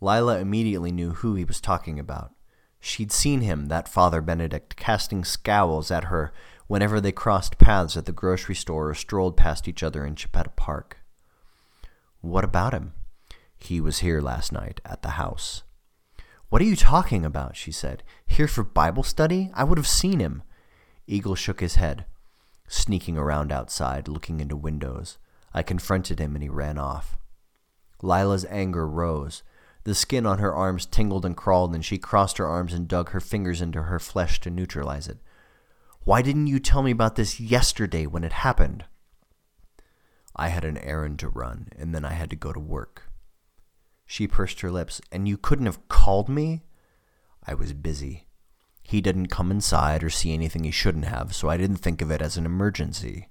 Lila 0.00 0.38
immediately 0.38 0.92
knew 0.92 1.12
who 1.12 1.34
he 1.34 1.44
was 1.44 1.60
talking 1.60 1.98
about. 1.98 2.32
She'd 2.80 3.10
seen 3.10 3.40
him, 3.40 3.66
that 3.66 3.88
Father 3.88 4.20
Benedict, 4.20 4.76
casting 4.76 5.24
scowls 5.24 5.90
at 5.90 6.04
her 6.04 6.32
whenever 6.68 7.00
they 7.00 7.12
crossed 7.12 7.58
paths 7.58 7.96
at 7.96 8.04
the 8.04 8.12
grocery 8.12 8.54
store 8.54 8.90
or 8.90 8.94
strolled 8.94 9.36
past 9.36 9.66
each 9.66 9.82
other 9.82 10.04
in 10.04 10.14
Chipeta 10.14 10.54
Park. 10.54 10.98
What 12.20 12.44
about 12.44 12.74
him? 12.74 12.92
He 13.56 13.80
was 13.80 13.98
here 13.98 14.20
last 14.20 14.52
night 14.52 14.80
at 14.84 15.02
the 15.02 15.10
house. 15.10 15.62
What 16.48 16.62
are 16.62 16.66
you 16.66 16.76
talking 16.76 17.24
about? 17.24 17.56
she 17.56 17.72
said. 17.72 18.02
Here 18.26 18.48
for 18.48 18.62
Bible 18.62 19.02
study? 19.02 19.50
I 19.54 19.64
would 19.64 19.78
have 19.78 19.88
seen 19.88 20.20
him. 20.20 20.42
Eagle 21.06 21.34
shook 21.34 21.60
his 21.60 21.76
head, 21.76 22.04
sneaking 22.68 23.18
around 23.18 23.50
outside, 23.50 24.08
looking 24.08 24.40
into 24.40 24.56
windows. 24.56 25.18
I 25.52 25.62
confronted 25.62 26.20
him 26.20 26.34
and 26.34 26.42
he 26.42 26.48
ran 26.48 26.78
off. 26.78 27.18
Lila's 28.02 28.46
anger 28.48 28.86
rose. 28.86 29.42
The 29.88 29.94
skin 29.94 30.26
on 30.26 30.36
her 30.36 30.54
arms 30.54 30.84
tingled 30.84 31.24
and 31.24 31.34
crawled, 31.34 31.74
and 31.74 31.82
she 31.82 31.96
crossed 31.96 32.36
her 32.36 32.46
arms 32.46 32.74
and 32.74 32.86
dug 32.86 33.12
her 33.12 33.20
fingers 33.20 33.62
into 33.62 33.84
her 33.84 33.98
flesh 33.98 34.38
to 34.40 34.50
neutralize 34.50 35.08
it. 35.08 35.16
Why 36.04 36.20
didn't 36.20 36.48
you 36.48 36.58
tell 36.58 36.82
me 36.82 36.90
about 36.90 37.16
this 37.16 37.40
yesterday 37.40 38.04
when 38.04 38.22
it 38.22 38.34
happened? 38.34 38.84
I 40.36 40.48
had 40.48 40.66
an 40.66 40.76
errand 40.76 41.18
to 41.20 41.30
run, 41.30 41.68
and 41.74 41.94
then 41.94 42.04
I 42.04 42.12
had 42.12 42.28
to 42.28 42.36
go 42.36 42.52
to 42.52 42.60
work. 42.60 43.10
She 44.04 44.28
pursed 44.28 44.60
her 44.60 44.70
lips. 44.70 45.00
And 45.10 45.26
you 45.26 45.38
couldn't 45.38 45.64
have 45.64 45.88
called 45.88 46.28
me? 46.28 46.64
I 47.46 47.54
was 47.54 47.72
busy. 47.72 48.26
He 48.82 49.00
didn't 49.00 49.28
come 49.28 49.50
inside 49.50 50.04
or 50.04 50.10
see 50.10 50.34
anything 50.34 50.64
he 50.64 50.70
shouldn't 50.70 51.06
have, 51.06 51.34
so 51.34 51.48
I 51.48 51.56
didn't 51.56 51.76
think 51.76 52.02
of 52.02 52.10
it 52.10 52.20
as 52.20 52.36
an 52.36 52.44
emergency. 52.44 53.30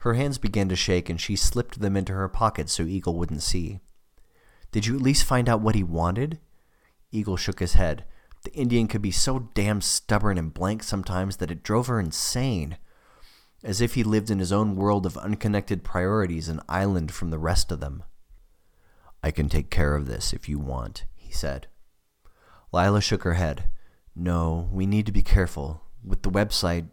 Her 0.00 0.14
hands 0.14 0.38
began 0.38 0.70
to 0.70 0.74
shake, 0.74 1.10
and 1.10 1.20
she 1.20 1.36
slipped 1.36 1.80
them 1.80 1.98
into 1.98 2.14
her 2.14 2.30
pocket 2.30 2.70
so 2.70 2.84
Eagle 2.84 3.14
wouldn't 3.14 3.42
see. 3.42 3.80
Did 4.72 4.86
you 4.86 4.96
at 4.96 5.02
least 5.02 5.24
find 5.24 5.48
out 5.48 5.60
what 5.60 5.74
he 5.74 5.82
wanted? 5.82 6.38
Eagle 7.10 7.36
shook 7.36 7.60
his 7.60 7.74
head. 7.74 8.04
The 8.44 8.52
Indian 8.54 8.86
could 8.86 9.02
be 9.02 9.10
so 9.10 9.48
damn 9.54 9.80
stubborn 9.80 10.38
and 10.38 10.54
blank 10.54 10.82
sometimes 10.82 11.38
that 11.38 11.50
it 11.50 11.62
drove 11.62 11.86
her 11.86 11.98
insane 11.98 12.76
as 13.64 13.80
if 13.80 13.94
he 13.94 14.04
lived 14.04 14.30
in 14.30 14.38
his 14.38 14.52
own 14.52 14.76
world 14.76 15.04
of 15.04 15.16
unconnected 15.16 15.82
priorities, 15.82 16.48
an 16.48 16.60
island 16.68 17.12
from 17.12 17.30
the 17.30 17.38
rest 17.38 17.72
of 17.72 17.80
them. 17.80 18.04
I 19.22 19.30
can 19.30 19.48
take 19.48 19.70
care 19.70 19.96
of 19.96 20.06
this 20.06 20.32
if 20.32 20.48
you 20.48 20.58
want, 20.58 21.04
he 21.16 21.32
said. 21.32 21.66
Lila 22.72 23.00
shook 23.00 23.24
her 23.24 23.34
head. 23.34 23.64
No, 24.14 24.68
we 24.72 24.86
need 24.86 25.06
to 25.06 25.12
be 25.12 25.22
careful. 25.22 25.82
With 26.04 26.22
the 26.22 26.30
website, 26.30 26.88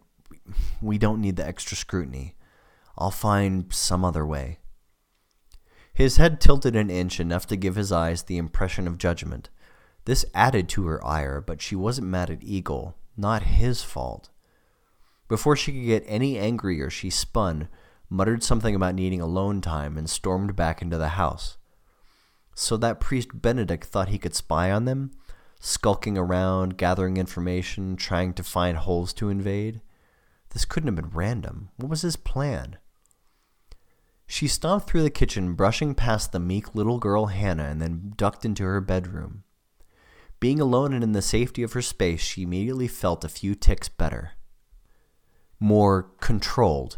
we 0.82 0.98
don't 0.98 1.22
need 1.22 1.36
the 1.36 1.46
extra 1.46 1.78
scrutiny. 1.78 2.36
I'll 2.98 3.12
find 3.12 3.72
some 3.74 4.04
other 4.04 4.26
way. 4.26 4.60
His 5.96 6.18
head 6.18 6.42
tilted 6.42 6.76
an 6.76 6.90
inch, 6.90 7.22
enough 7.22 7.48
to 7.48 7.56
give 7.56 7.76
his 7.76 7.90
eyes 7.90 8.24
the 8.24 8.38
impression 8.38 8.86
of 8.86 8.98
judgment. 8.98 9.50
This 10.04 10.26
added 10.34 10.68
to 10.70 10.86
her 10.88 11.04
ire, 11.06 11.40
but 11.40 11.62
she 11.62 11.74
wasn't 11.74 12.08
mad 12.08 12.30
at 12.30 12.44
Eagle. 12.44 12.96
Not 13.16 13.44
his 13.44 13.82
fault. 13.82 14.30
Before 15.30 15.56
she 15.56 15.72
could 15.72 15.86
get 15.86 16.04
any 16.06 16.38
angrier, 16.38 16.90
she 16.90 17.10
spun, 17.10 17.70
muttered 18.10 18.44
something 18.44 18.76
about 18.76 18.94
needing 18.94 19.22
alone 19.22 19.62
time, 19.62 19.98
and 19.98 20.10
stormed 20.10 20.54
back 20.54 20.82
into 20.82 20.98
the 20.98 21.10
house. 21.10 21.58
So 22.54 22.76
that 22.76 23.00
priest 23.00 23.30
Benedict 23.42 23.86
thought 23.86 24.10
he 24.10 24.18
could 24.18 24.36
spy 24.36 24.72
on 24.72 24.84
them, 24.84 25.12
skulking 25.62 26.18
around, 26.18 26.78
gathering 26.78 27.16
information, 27.16 27.96
trying 27.96 28.34
to 28.34 28.44
find 28.44 28.78
holes 28.78 29.14
to 29.14 29.30
invade. 29.30 29.82
This 30.50 30.66
couldn't 30.66 30.88
have 30.88 30.96
been 30.96 31.18
random. 31.18 31.70
What 31.78 31.90
was 31.90 32.02
his 32.02 32.18
plan? 32.18 32.78
She 34.28 34.48
stomped 34.48 34.90
through 34.90 35.04
the 35.04 35.10
kitchen, 35.10 35.54
brushing 35.54 35.96
past 35.96 36.32
the 36.32 36.40
meek 36.40 36.76
little 36.76 37.00
girl 37.00 37.28
Hannah, 37.28 37.66
and 37.66 37.82
then 37.82 38.14
ducked 38.16 38.46
into 38.46 38.64
her 38.64 38.82
bedroom. 38.82 39.44
Being 40.40 40.60
alone 40.60 40.94
and 40.94 41.04
in 41.04 41.14
the 41.14 41.22
safety 41.22 41.64
of 41.64 41.74
her 41.74 41.82
space, 41.82 42.22
she 42.22 42.44
immediately 42.44 42.88
felt 42.88 43.24
a 43.24 43.30
few 43.30 43.56
ticks 43.56 43.90
better 43.90 44.32
more 45.60 46.04
controlled. 46.20 46.98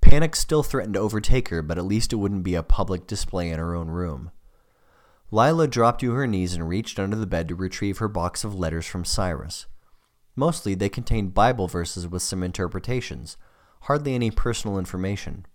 Panic 0.00 0.36
still 0.36 0.62
threatened 0.62 0.94
to 0.94 1.00
overtake 1.00 1.48
her, 1.48 1.62
but 1.62 1.78
at 1.78 1.84
least 1.84 2.12
it 2.12 2.16
wouldn't 2.16 2.44
be 2.44 2.54
a 2.54 2.62
public 2.62 3.06
display 3.06 3.50
in 3.50 3.58
her 3.58 3.74
own 3.74 3.88
room. 3.88 4.30
Lila 5.30 5.66
dropped 5.66 6.00
to 6.00 6.12
her 6.12 6.26
knees 6.26 6.54
and 6.54 6.68
reached 6.68 6.98
under 6.98 7.16
the 7.16 7.26
bed 7.26 7.48
to 7.48 7.54
retrieve 7.54 7.98
her 7.98 8.08
box 8.08 8.44
of 8.44 8.54
letters 8.54 8.86
from 8.86 9.04
Cyrus. 9.04 9.66
Mostly 10.36 10.74
they 10.74 10.88
contained 10.88 11.34
Bible 11.34 11.66
verses 11.66 12.06
with 12.06 12.22
some 12.22 12.42
interpretations, 12.42 13.36
hardly 13.82 14.14
any 14.14 14.30
personal 14.30 14.78
information. 14.78 15.46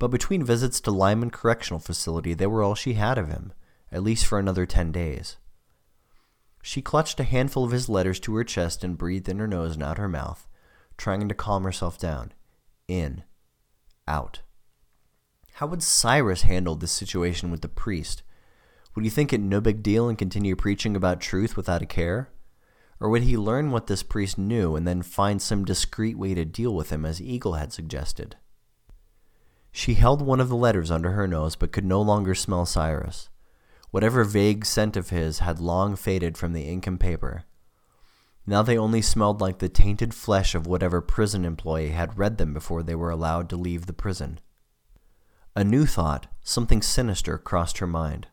But 0.00 0.10
between 0.10 0.42
visits 0.42 0.80
to 0.80 0.90
Limon 0.90 1.30
Correctional 1.30 1.78
Facility, 1.78 2.32
they 2.32 2.46
were 2.46 2.62
all 2.62 2.74
she 2.74 2.94
had 2.94 3.18
of 3.18 3.28
him, 3.28 3.52
at 3.92 4.02
least 4.02 4.24
for 4.24 4.38
another 4.38 4.64
ten 4.64 4.90
days. 4.90 5.36
She 6.62 6.80
clutched 6.80 7.20
a 7.20 7.24
handful 7.24 7.64
of 7.64 7.70
his 7.70 7.86
letters 7.86 8.18
to 8.20 8.34
her 8.36 8.42
chest 8.42 8.82
and 8.82 8.96
breathed 8.96 9.28
in 9.28 9.38
her 9.38 9.46
nose 9.46 9.74
and 9.74 9.82
out 9.82 9.98
her 9.98 10.08
mouth, 10.08 10.48
trying 10.96 11.28
to 11.28 11.34
calm 11.34 11.64
herself 11.64 11.98
down. 11.98 12.32
In, 12.88 13.24
out. 14.08 14.40
How 15.54 15.66
would 15.66 15.82
Cyrus 15.82 16.42
handle 16.42 16.76
this 16.76 16.92
situation 16.92 17.50
with 17.50 17.60
the 17.60 17.68
priest? 17.68 18.22
Would 18.94 19.04
he 19.04 19.10
think 19.10 19.34
it 19.34 19.40
no 19.42 19.60
big 19.60 19.82
deal 19.82 20.08
and 20.08 20.16
continue 20.16 20.56
preaching 20.56 20.96
about 20.96 21.20
truth 21.20 21.58
without 21.58 21.82
a 21.82 21.86
care? 21.86 22.30
Or 23.00 23.10
would 23.10 23.24
he 23.24 23.36
learn 23.36 23.70
what 23.70 23.86
this 23.86 24.02
priest 24.02 24.38
knew 24.38 24.76
and 24.76 24.88
then 24.88 25.02
find 25.02 25.42
some 25.42 25.62
discreet 25.62 26.16
way 26.16 26.32
to 26.32 26.46
deal 26.46 26.74
with 26.74 26.88
him 26.88 27.04
as 27.04 27.20
Eagle 27.20 27.54
had 27.54 27.70
suggested? 27.70 28.36
She 29.72 29.94
held 29.94 30.22
one 30.22 30.40
of 30.40 30.48
the 30.48 30.56
letters 30.56 30.90
under 30.90 31.12
her 31.12 31.26
nose 31.26 31.56
but 31.56 31.72
could 31.72 31.84
no 31.84 32.02
longer 32.02 32.34
smell 32.34 32.66
Cyrus. 32.66 33.28
Whatever 33.90 34.24
vague 34.24 34.64
scent 34.64 34.96
of 34.96 35.10
his 35.10 35.40
had 35.40 35.58
long 35.58 35.96
faded 35.96 36.38
from 36.38 36.52
the 36.52 36.62
ink 36.62 36.86
and 36.86 36.98
paper, 36.98 37.44
now 38.46 38.62
they 38.62 38.78
only 38.78 39.02
smelled 39.02 39.40
like 39.40 39.58
the 39.58 39.68
tainted 39.68 40.14
flesh 40.14 40.54
of 40.54 40.66
whatever 40.66 41.00
prison 41.00 41.44
employee 41.44 41.90
had 41.90 42.18
read 42.18 42.38
them 42.38 42.52
before 42.52 42.82
they 42.82 42.94
were 42.94 43.10
allowed 43.10 43.48
to 43.50 43.56
leave 43.56 43.86
the 43.86 43.92
prison. 43.92 44.40
A 45.54 45.62
new 45.62 45.86
thought, 45.86 46.26
something 46.42 46.82
sinister, 46.82 47.38
crossed 47.38 47.78
her 47.78 47.86
mind. 47.86 48.28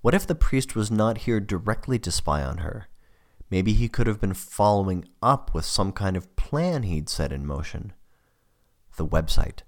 What 0.00 0.14
if 0.14 0.26
the 0.26 0.34
priest 0.34 0.74
was 0.74 0.90
not 0.90 1.18
here 1.18 1.40
directly 1.40 1.98
to 1.98 2.10
spy 2.10 2.42
on 2.42 2.58
her? 2.58 2.88
Maybe 3.50 3.72
he 3.72 3.88
could 3.88 4.06
have 4.06 4.20
been 4.20 4.34
following 4.34 5.04
up 5.22 5.52
with 5.52 5.64
some 5.64 5.92
kind 5.92 6.16
of 6.16 6.34
plan 6.36 6.82
he'd 6.82 7.08
set 7.08 7.32
in 7.32 7.46
motion. 7.46 7.92
The 8.96 9.06
website. 9.06 9.60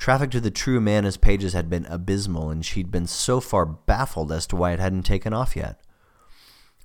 Traffic 0.00 0.30
to 0.30 0.40
the 0.40 0.50
True 0.50 0.80
Mana's 0.80 1.18
pages 1.18 1.52
had 1.52 1.68
been 1.68 1.84
abysmal, 1.84 2.48
and 2.48 2.64
she'd 2.64 2.90
been 2.90 3.06
so 3.06 3.38
far 3.38 3.66
baffled 3.66 4.32
as 4.32 4.46
to 4.46 4.56
why 4.56 4.72
it 4.72 4.80
hadn't 4.80 5.02
taken 5.02 5.34
off 5.34 5.54
yet. 5.54 5.78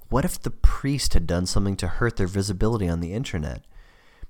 What 0.10 0.26
if 0.26 0.38
the 0.38 0.52
priest 0.52 1.14
had 1.14 1.26
done 1.26 1.46
something 1.46 1.78
to 1.78 1.88
hurt 1.88 2.18
their 2.18 2.28
visibility 2.28 2.90
on 2.90 3.00
the 3.00 3.14
internet? 3.14 3.64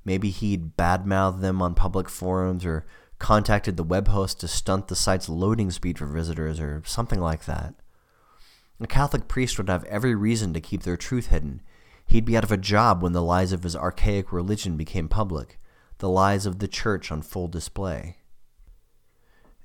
Maybe 0.06 0.30
he'd 0.30 0.78
badmouthed 0.78 1.42
them 1.42 1.64
on 1.64 1.74
public 1.74 2.08
forums 2.08 2.64
or 2.64 2.86
contacted 3.18 3.76
the 3.76 3.84
web 3.84 4.10
host 4.10 4.40
to 4.42 4.48
stunt 4.48 4.88
the 4.88 4.96
site's 4.96 5.28
loading 5.28 5.72
speed 5.72 5.98
for 5.98 6.06
visitors 6.06 6.60
or 6.60 6.84
something 6.86 7.20
like 7.20 7.46
that. 7.46 7.74
A 8.80 8.86
Catholic 8.86 9.28
priest 9.28 9.58
would 9.58 9.68
have 9.68 9.84
every 9.86 10.14
reason 10.14 10.54
to 10.54 10.62
keep 10.62 10.84
their 10.84 10.96
truth 10.96 11.28
hidden. 11.28 11.64
He'd 12.06 12.26
be 12.26 12.38
out 12.38 12.44
of 12.44 12.52
a 12.52 12.56
job 12.56 13.02
when 13.02 13.14
the 13.14 13.24
lies 13.24 13.52
of 13.52 13.64
his 13.64 13.76
archaic 13.76 14.32
religion 14.32 14.78
became 14.78 15.10
public, 15.10 15.58
the 15.98 16.10
lies 16.10 16.46
of 16.46 16.60
the 16.60 16.68
church 16.68 17.12
on 17.12 17.24
full 17.24 17.48
display. 17.48 18.18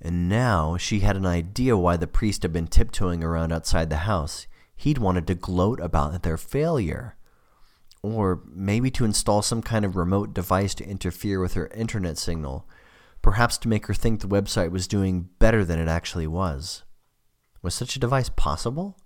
And 0.01 0.29
now 0.29 0.77
she 0.77 1.01
had 1.01 1.17
an 1.17 1.27
idea 1.27 1.77
why 1.77 1.97
the 1.97 2.07
priest 2.07 2.43
had 2.43 2.53
been 2.53 2.67
tiptoeing 2.67 3.23
around 3.23 3.53
outside 3.53 3.91
the 3.91 3.99
house. 3.99 4.47
He'd 4.75 4.99
wanted 4.99 5.27
to 5.27 5.35
gloat 5.35 5.79
about 5.81 6.23
their 6.23 6.39
failure. 6.39 7.17
Or 8.03 8.41
maybe 8.47 8.91
to 8.93 9.05
install 9.05 9.43
some 9.43 9.61
kind 9.61 9.85
of 9.85 9.97
remote 9.97 10.33
device 10.33 10.75
to 10.77 10.89
interfere 10.89 11.39
with 11.39 11.53
her 11.53 11.69
internet 11.69 12.17
signal, 12.17 12.67
perhaps 13.21 13.59
to 13.59 13.69
make 13.69 13.87
her 13.87 13.95
think 13.95 14.21
the 14.21 14.29
website 14.29 14.71
was 14.71 14.89
doing 14.89 15.29
better 15.39 15.67
than 15.67 15.79
it 15.79 15.89
actually 15.89 16.27
was. 16.27 16.83
Was 17.61 17.75
such 17.75 17.95
a 17.95 18.01
device 18.01 18.31
possible? 18.31 18.97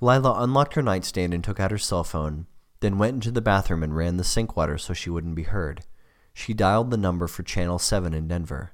Lila 0.00 0.42
unlocked 0.42 0.74
her 0.74 0.82
nightstand 0.82 1.34
and 1.34 1.44
took 1.44 1.60
out 1.60 1.70
her 1.70 1.76
cell 1.76 2.04
phone, 2.04 2.46
then 2.80 2.96
went 2.96 3.14
into 3.14 3.30
the 3.30 3.42
bathroom 3.42 3.82
and 3.82 3.94
ran 3.94 4.16
the 4.16 4.24
sink 4.24 4.56
water 4.56 4.78
so 4.78 4.94
she 4.94 5.10
wouldn't 5.10 5.34
be 5.34 5.42
heard. 5.42 5.84
She 6.32 6.54
dialed 6.54 6.90
the 6.90 6.96
number 6.96 7.26
for 7.26 7.42
Channel 7.42 7.78
7 7.78 8.14
in 8.14 8.28
Denver. 8.28 8.72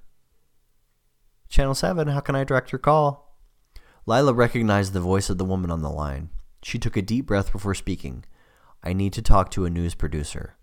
Channel 1.52 1.75
7, 1.75 2.09
how 2.09 2.21
can 2.21 2.35
I 2.35 2.44
direct 2.44 2.73
your 2.73 2.78
call? 2.78 3.37
Lila 4.06 4.32
recognized 4.32 4.94
the 4.94 5.00
voice 5.00 5.28
of 5.28 5.37
the 5.37 5.44
woman 5.44 5.71
on 5.71 5.82
the 5.82 5.90
line. 5.90 6.30
She 6.62 6.78
took 6.78 6.97
a 6.97 7.02
deep 7.02 7.26
breath 7.26 7.52
before 7.52 7.75
speaking. 7.75 8.25
I 8.82 8.94
need 8.94 9.12
to 9.12 9.21
talk 9.21 9.50
to 9.50 9.66
a 9.66 9.71
news 9.71 9.94
producer. 9.94 10.56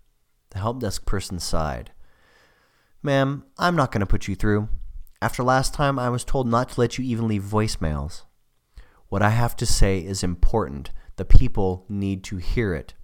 The 0.50 0.58
help 0.58 0.80
desk 0.80 1.06
person 1.06 1.38
sighed. 1.38 1.92
Ma'am, 3.04 3.44
I'm 3.56 3.76
not 3.76 3.92
going 3.92 4.00
to 4.00 4.06
put 4.06 4.26
you 4.26 4.34
through. 4.34 4.68
After 5.22 5.44
last 5.44 5.74
time, 5.74 5.96
I 5.96 6.08
was 6.08 6.24
told 6.24 6.48
not 6.48 6.70
to 6.70 6.80
let 6.80 6.98
you 6.98 7.04
even 7.04 7.28
leave 7.28 7.44
voicemails. 7.44 8.22
What 9.10 9.22
I 9.22 9.30
have 9.30 9.54
to 9.58 9.66
say 9.66 10.00
is 10.00 10.24
important. 10.24 10.90
The 11.14 11.24
people 11.24 11.84
need 11.88 12.24
to 12.24 12.38
hear 12.38 12.74
it. 12.74 12.94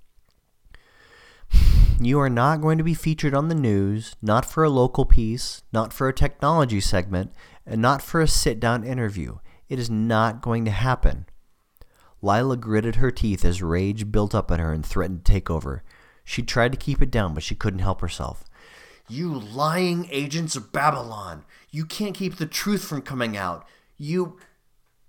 You 1.99 2.21
are 2.21 2.29
not 2.29 2.61
going 2.61 2.77
to 2.77 2.85
be 2.85 2.93
featured 2.93 3.33
on 3.33 3.49
the 3.49 3.55
news, 3.55 4.17
not 4.21 4.45
for 4.45 4.63
a 4.63 4.69
local 4.69 5.07
piece, 5.07 5.63
not 5.73 5.95
for 5.95 6.09
a 6.09 6.13
technology 6.13 6.79
segment, 6.79 7.33
and 7.67 7.83
not 7.83 8.03
for 8.03 8.21
a 8.21 8.29
sit 8.29 8.61
down 8.61 8.85
interview. 8.85 9.39
It 9.69 9.79
is 9.79 9.91
not 9.91 10.41
going 10.41 10.65
to 10.67 10.71
happen. 10.71 11.27
Lila 12.23 12.57
gritted 12.57 12.97
her 12.97 13.11
teeth 13.11 13.45
as 13.45 13.63
rage 13.63 14.11
built 14.11 14.35
up 14.35 14.51
in 14.51 14.61
her 14.61 14.73
and 14.73 14.85
threatened 14.85 15.25
to 15.25 15.33
take 15.33 15.51
over. 15.51 15.83
She 16.25 16.43
tried 16.43 16.73
to 16.73 16.79
keep 16.79 17.03
it 17.03 17.11
down, 17.11 17.35
but 17.35 17.43
she 17.43 17.55
couldn't 17.55 17.81
help 17.81 18.01
herself. 18.01 18.45
You 19.09 19.33
lying 19.33 20.09
agents 20.11 20.57
of 20.57 20.73
Babylon! 20.73 21.45
You 21.71 21.85
can't 21.85 22.15
keep 22.15 22.37
the 22.37 22.47
truth 22.47 22.85
from 22.85 23.03
coming 23.03 23.37
out! 23.37 23.67
You. 23.97 24.39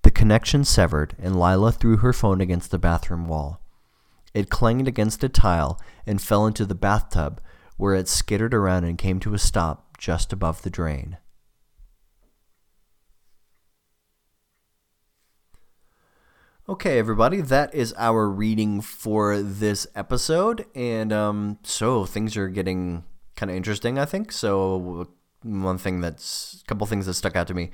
The 0.04 0.12
connection 0.12 0.64
severed, 0.64 1.16
and 1.18 1.40
Lila 1.40 1.72
threw 1.72 1.98
her 1.98 2.14
phone 2.14 2.40
against 2.40 2.70
the 2.70 2.78
bathroom 2.78 3.28
wall. 3.28 3.62
It 4.34 4.50
clanged 4.50 4.88
against 4.88 5.24
a 5.24 5.30
tile 5.30 5.82
and 6.06 6.22
fell 6.22 6.46
into 6.46 6.66
the 6.66 6.76
bathtub, 6.76 7.42
where 7.78 7.96
it 7.96 8.08
skittered 8.08 8.54
around 8.54 8.84
and 8.84 8.98
came 8.98 9.20
to 9.22 9.34
a 9.34 9.40
stop 9.40 9.98
just 9.98 10.32
above 10.32 10.62
the 10.62 10.70
drain. 10.70 11.18
Okay, 16.70 17.00
everybody, 17.00 17.40
that 17.40 17.74
is 17.74 17.94
our 17.98 18.30
reading 18.30 18.82
for 18.82 19.42
this 19.42 19.88
episode. 19.96 20.66
And 20.76 21.14
um, 21.14 21.60
so 21.64 22.06
things 22.06 22.36
are 22.36 22.50
getting 22.50 23.06
kind 23.38 23.50
of 23.50 23.56
interesting, 23.56 23.98
I 23.98 24.04
think. 24.04 24.34
So, 24.34 25.08
one 25.44 25.78
thing 25.78 26.02
that's 26.02 26.62
a 26.62 26.66
couple 26.66 26.86
things 26.86 27.06
that 27.06 27.14
stuck 27.14 27.38
out 27.38 27.48
to 27.48 27.54
me. 27.54 27.72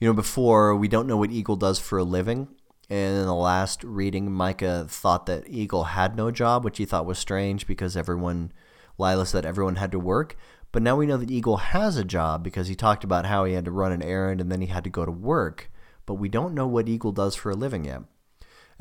You 0.00 0.08
know, 0.08 0.12
before 0.12 0.74
we 0.74 0.88
don't 0.88 1.06
know 1.06 1.16
what 1.16 1.30
Eagle 1.30 1.54
does 1.54 1.78
for 1.78 1.98
a 1.98 2.02
living. 2.02 2.48
And 2.90 3.16
in 3.16 3.26
the 3.26 3.34
last 3.34 3.84
reading, 3.84 4.32
Micah 4.32 4.86
thought 4.88 5.26
that 5.26 5.48
Eagle 5.48 5.84
had 5.84 6.16
no 6.16 6.32
job, 6.32 6.64
which 6.64 6.78
he 6.78 6.84
thought 6.84 7.06
was 7.06 7.20
strange 7.20 7.68
because 7.68 7.96
everyone, 7.96 8.50
Lila 8.98 9.24
said 9.24 9.46
everyone 9.46 9.76
had 9.76 9.92
to 9.92 10.00
work. 10.00 10.36
But 10.72 10.82
now 10.82 10.96
we 10.96 11.06
know 11.06 11.16
that 11.16 11.30
Eagle 11.30 11.58
has 11.58 11.96
a 11.96 12.02
job 12.02 12.42
because 12.42 12.66
he 12.66 12.74
talked 12.74 13.04
about 13.04 13.26
how 13.26 13.44
he 13.44 13.52
had 13.52 13.66
to 13.66 13.70
run 13.70 13.92
an 13.92 14.02
errand 14.02 14.40
and 14.40 14.50
then 14.50 14.62
he 14.62 14.66
had 14.66 14.82
to 14.82 14.90
go 14.90 15.06
to 15.06 15.12
work. 15.12 15.70
But 16.06 16.14
we 16.14 16.28
don't 16.28 16.54
know 16.54 16.66
what 16.66 16.88
Eagle 16.88 17.12
does 17.12 17.36
for 17.36 17.52
a 17.52 17.54
living 17.54 17.84
yet. 17.84 18.02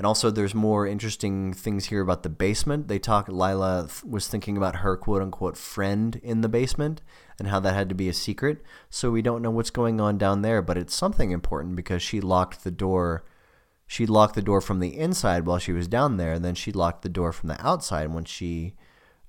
And 0.02 0.08
also, 0.08 0.32
there's 0.32 0.56
more 0.56 0.88
interesting 0.88 1.54
things 1.54 1.86
here 1.86 2.02
about 2.02 2.24
the 2.24 2.30
basement. 2.30 2.88
They 2.88 2.98
talk. 2.98 3.28
Lila 3.28 3.88
was 4.04 4.28
thinking 4.28 4.58
about 4.58 4.78
her 4.78 4.98
quote 4.98 5.22
unquote 5.22 5.56
friend 5.56 6.20
in 6.24 6.42
the 6.42 6.50
basement 6.50 7.04
and 7.38 7.50
how 7.50 7.60
that 7.60 7.76
had 7.76 7.88
to 7.90 7.94
be 7.94 8.10
a 8.10 8.14
secret. 8.14 8.64
So 8.90 9.12
we 9.12 9.22
don't 9.22 9.44
know 9.44 9.52
what's 9.52 9.70
going 9.70 10.02
on 10.02 10.18
down 10.18 10.42
there, 10.42 10.64
but 10.64 10.76
it's 10.76 10.96
something 10.96 11.30
important 11.30 11.76
because 11.76 12.02
she 12.02 12.20
locked 12.20 12.64
the 12.64 12.72
door. 12.72 13.26
She 13.86 14.08
locked 14.08 14.34
the 14.34 14.42
door 14.42 14.60
from 14.60 14.80
the 14.80 14.98
inside 14.98 15.46
while 15.46 15.60
she 15.60 15.72
was 15.72 15.88
down 15.88 16.18
there, 16.18 16.34
and 16.34 16.44
then 16.44 16.56
she 16.56 16.72
locked 16.72 17.04
the 17.04 17.08
door 17.08 17.32
from 17.32 17.50
the 17.50 17.64
outside 17.64 18.12
when 18.12 18.26
she 18.26 18.74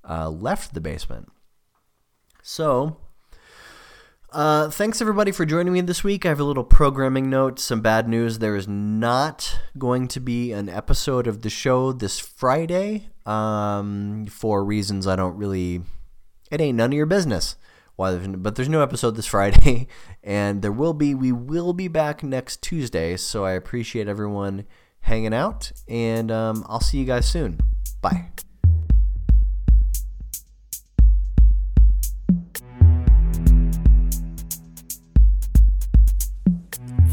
uh, 0.09 0.27
left 0.27 0.73
the 0.73 0.81
basement. 0.81 1.31
So 2.41 2.97
uh, 4.33 4.69
thanks 4.69 5.01
everybody 5.01 5.31
for 5.31 5.45
joining 5.45 5.73
me 5.73 5.81
this 5.81 6.03
week. 6.03 6.25
I 6.25 6.29
have 6.29 6.39
a 6.39 6.43
little 6.43 6.63
programming 6.63 7.29
note, 7.29 7.59
some 7.59 7.81
bad 7.81 8.07
news. 8.07 8.39
There 8.39 8.55
is 8.55 8.67
not 8.67 9.59
going 9.77 10.07
to 10.09 10.19
be 10.19 10.51
an 10.51 10.69
episode 10.69 11.27
of 11.27 11.41
the 11.41 11.49
show 11.49 11.91
this 11.91 12.19
Friday 12.19 13.09
um, 13.25 14.25
for 14.25 14.63
reasons 14.63 15.07
I 15.07 15.15
don't 15.15 15.37
really. 15.37 15.81
It 16.51 16.61
ain't 16.61 16.77
none 16.77 16.91
of 16.91 16.97
your 16.97 17.05
business. 17.05 17.55
Why? 17.95 18.15
But 18.17 18.55
there's 18.55 18.69
no 18.69 18.81
episode 18.81 19.15
this 19.15 19.25
Friday, 19.27 19.87
and 20.23 20.61
there 20.61 20.71
will 20.71 20.93
be. 20.93 21.13
We 21.13 21.31
will 21.31 21.73
be 21.73 21.87
back 21.87 22.23
next 22.23 22.61
Tuesday. 22.61 23.17
So 23.17 23.45
I 23.45 23.51
appreciate 23.51 24.07
everyone 24.07 24.65
hanging 25.01 25.33
out, 25.33 25.71
and 25.87 26.31
um, 26.31 26.65
I'll 26.67 26.81
see 26.81 26.97
you 26.97 27.05
guys 27.05 27.27
soon. 27.27 27.59
Bye. 28.01 28.29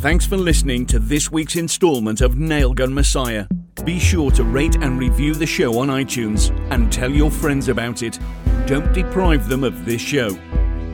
Thanks 0.00 0.24
for 0.24 0.38
listening 0.38 0.86
to 0.86 0.98
this 0.98 1.30
week's 1.30 1.56
installment 1.56 2.22
of 2.22 2.36
Nailgun 2.36 2.90
Messiah. 2.90 3.44
Be 3.84 3.98
sure 3.98 4.30
to 4.30 4.44
rate 4.44 4.76
and 4.76 4.98
review 4.98 5.34
the 5.34 5.44
show 5.44 5.78
on 5.78 5.88
iTunes 5.88 6.58
and 6.70 6.90
tell 6.90 7.10
your 7.10 7.30
friends 7.30 7.68
about 7.68 8.02
it. 8.02 8.18
Don't 8.64 8.94
deprive 8.94 9.46
them 9.46 9.62
of 9.62 9.84
this 9.84 10.00
show. 10.00 10.30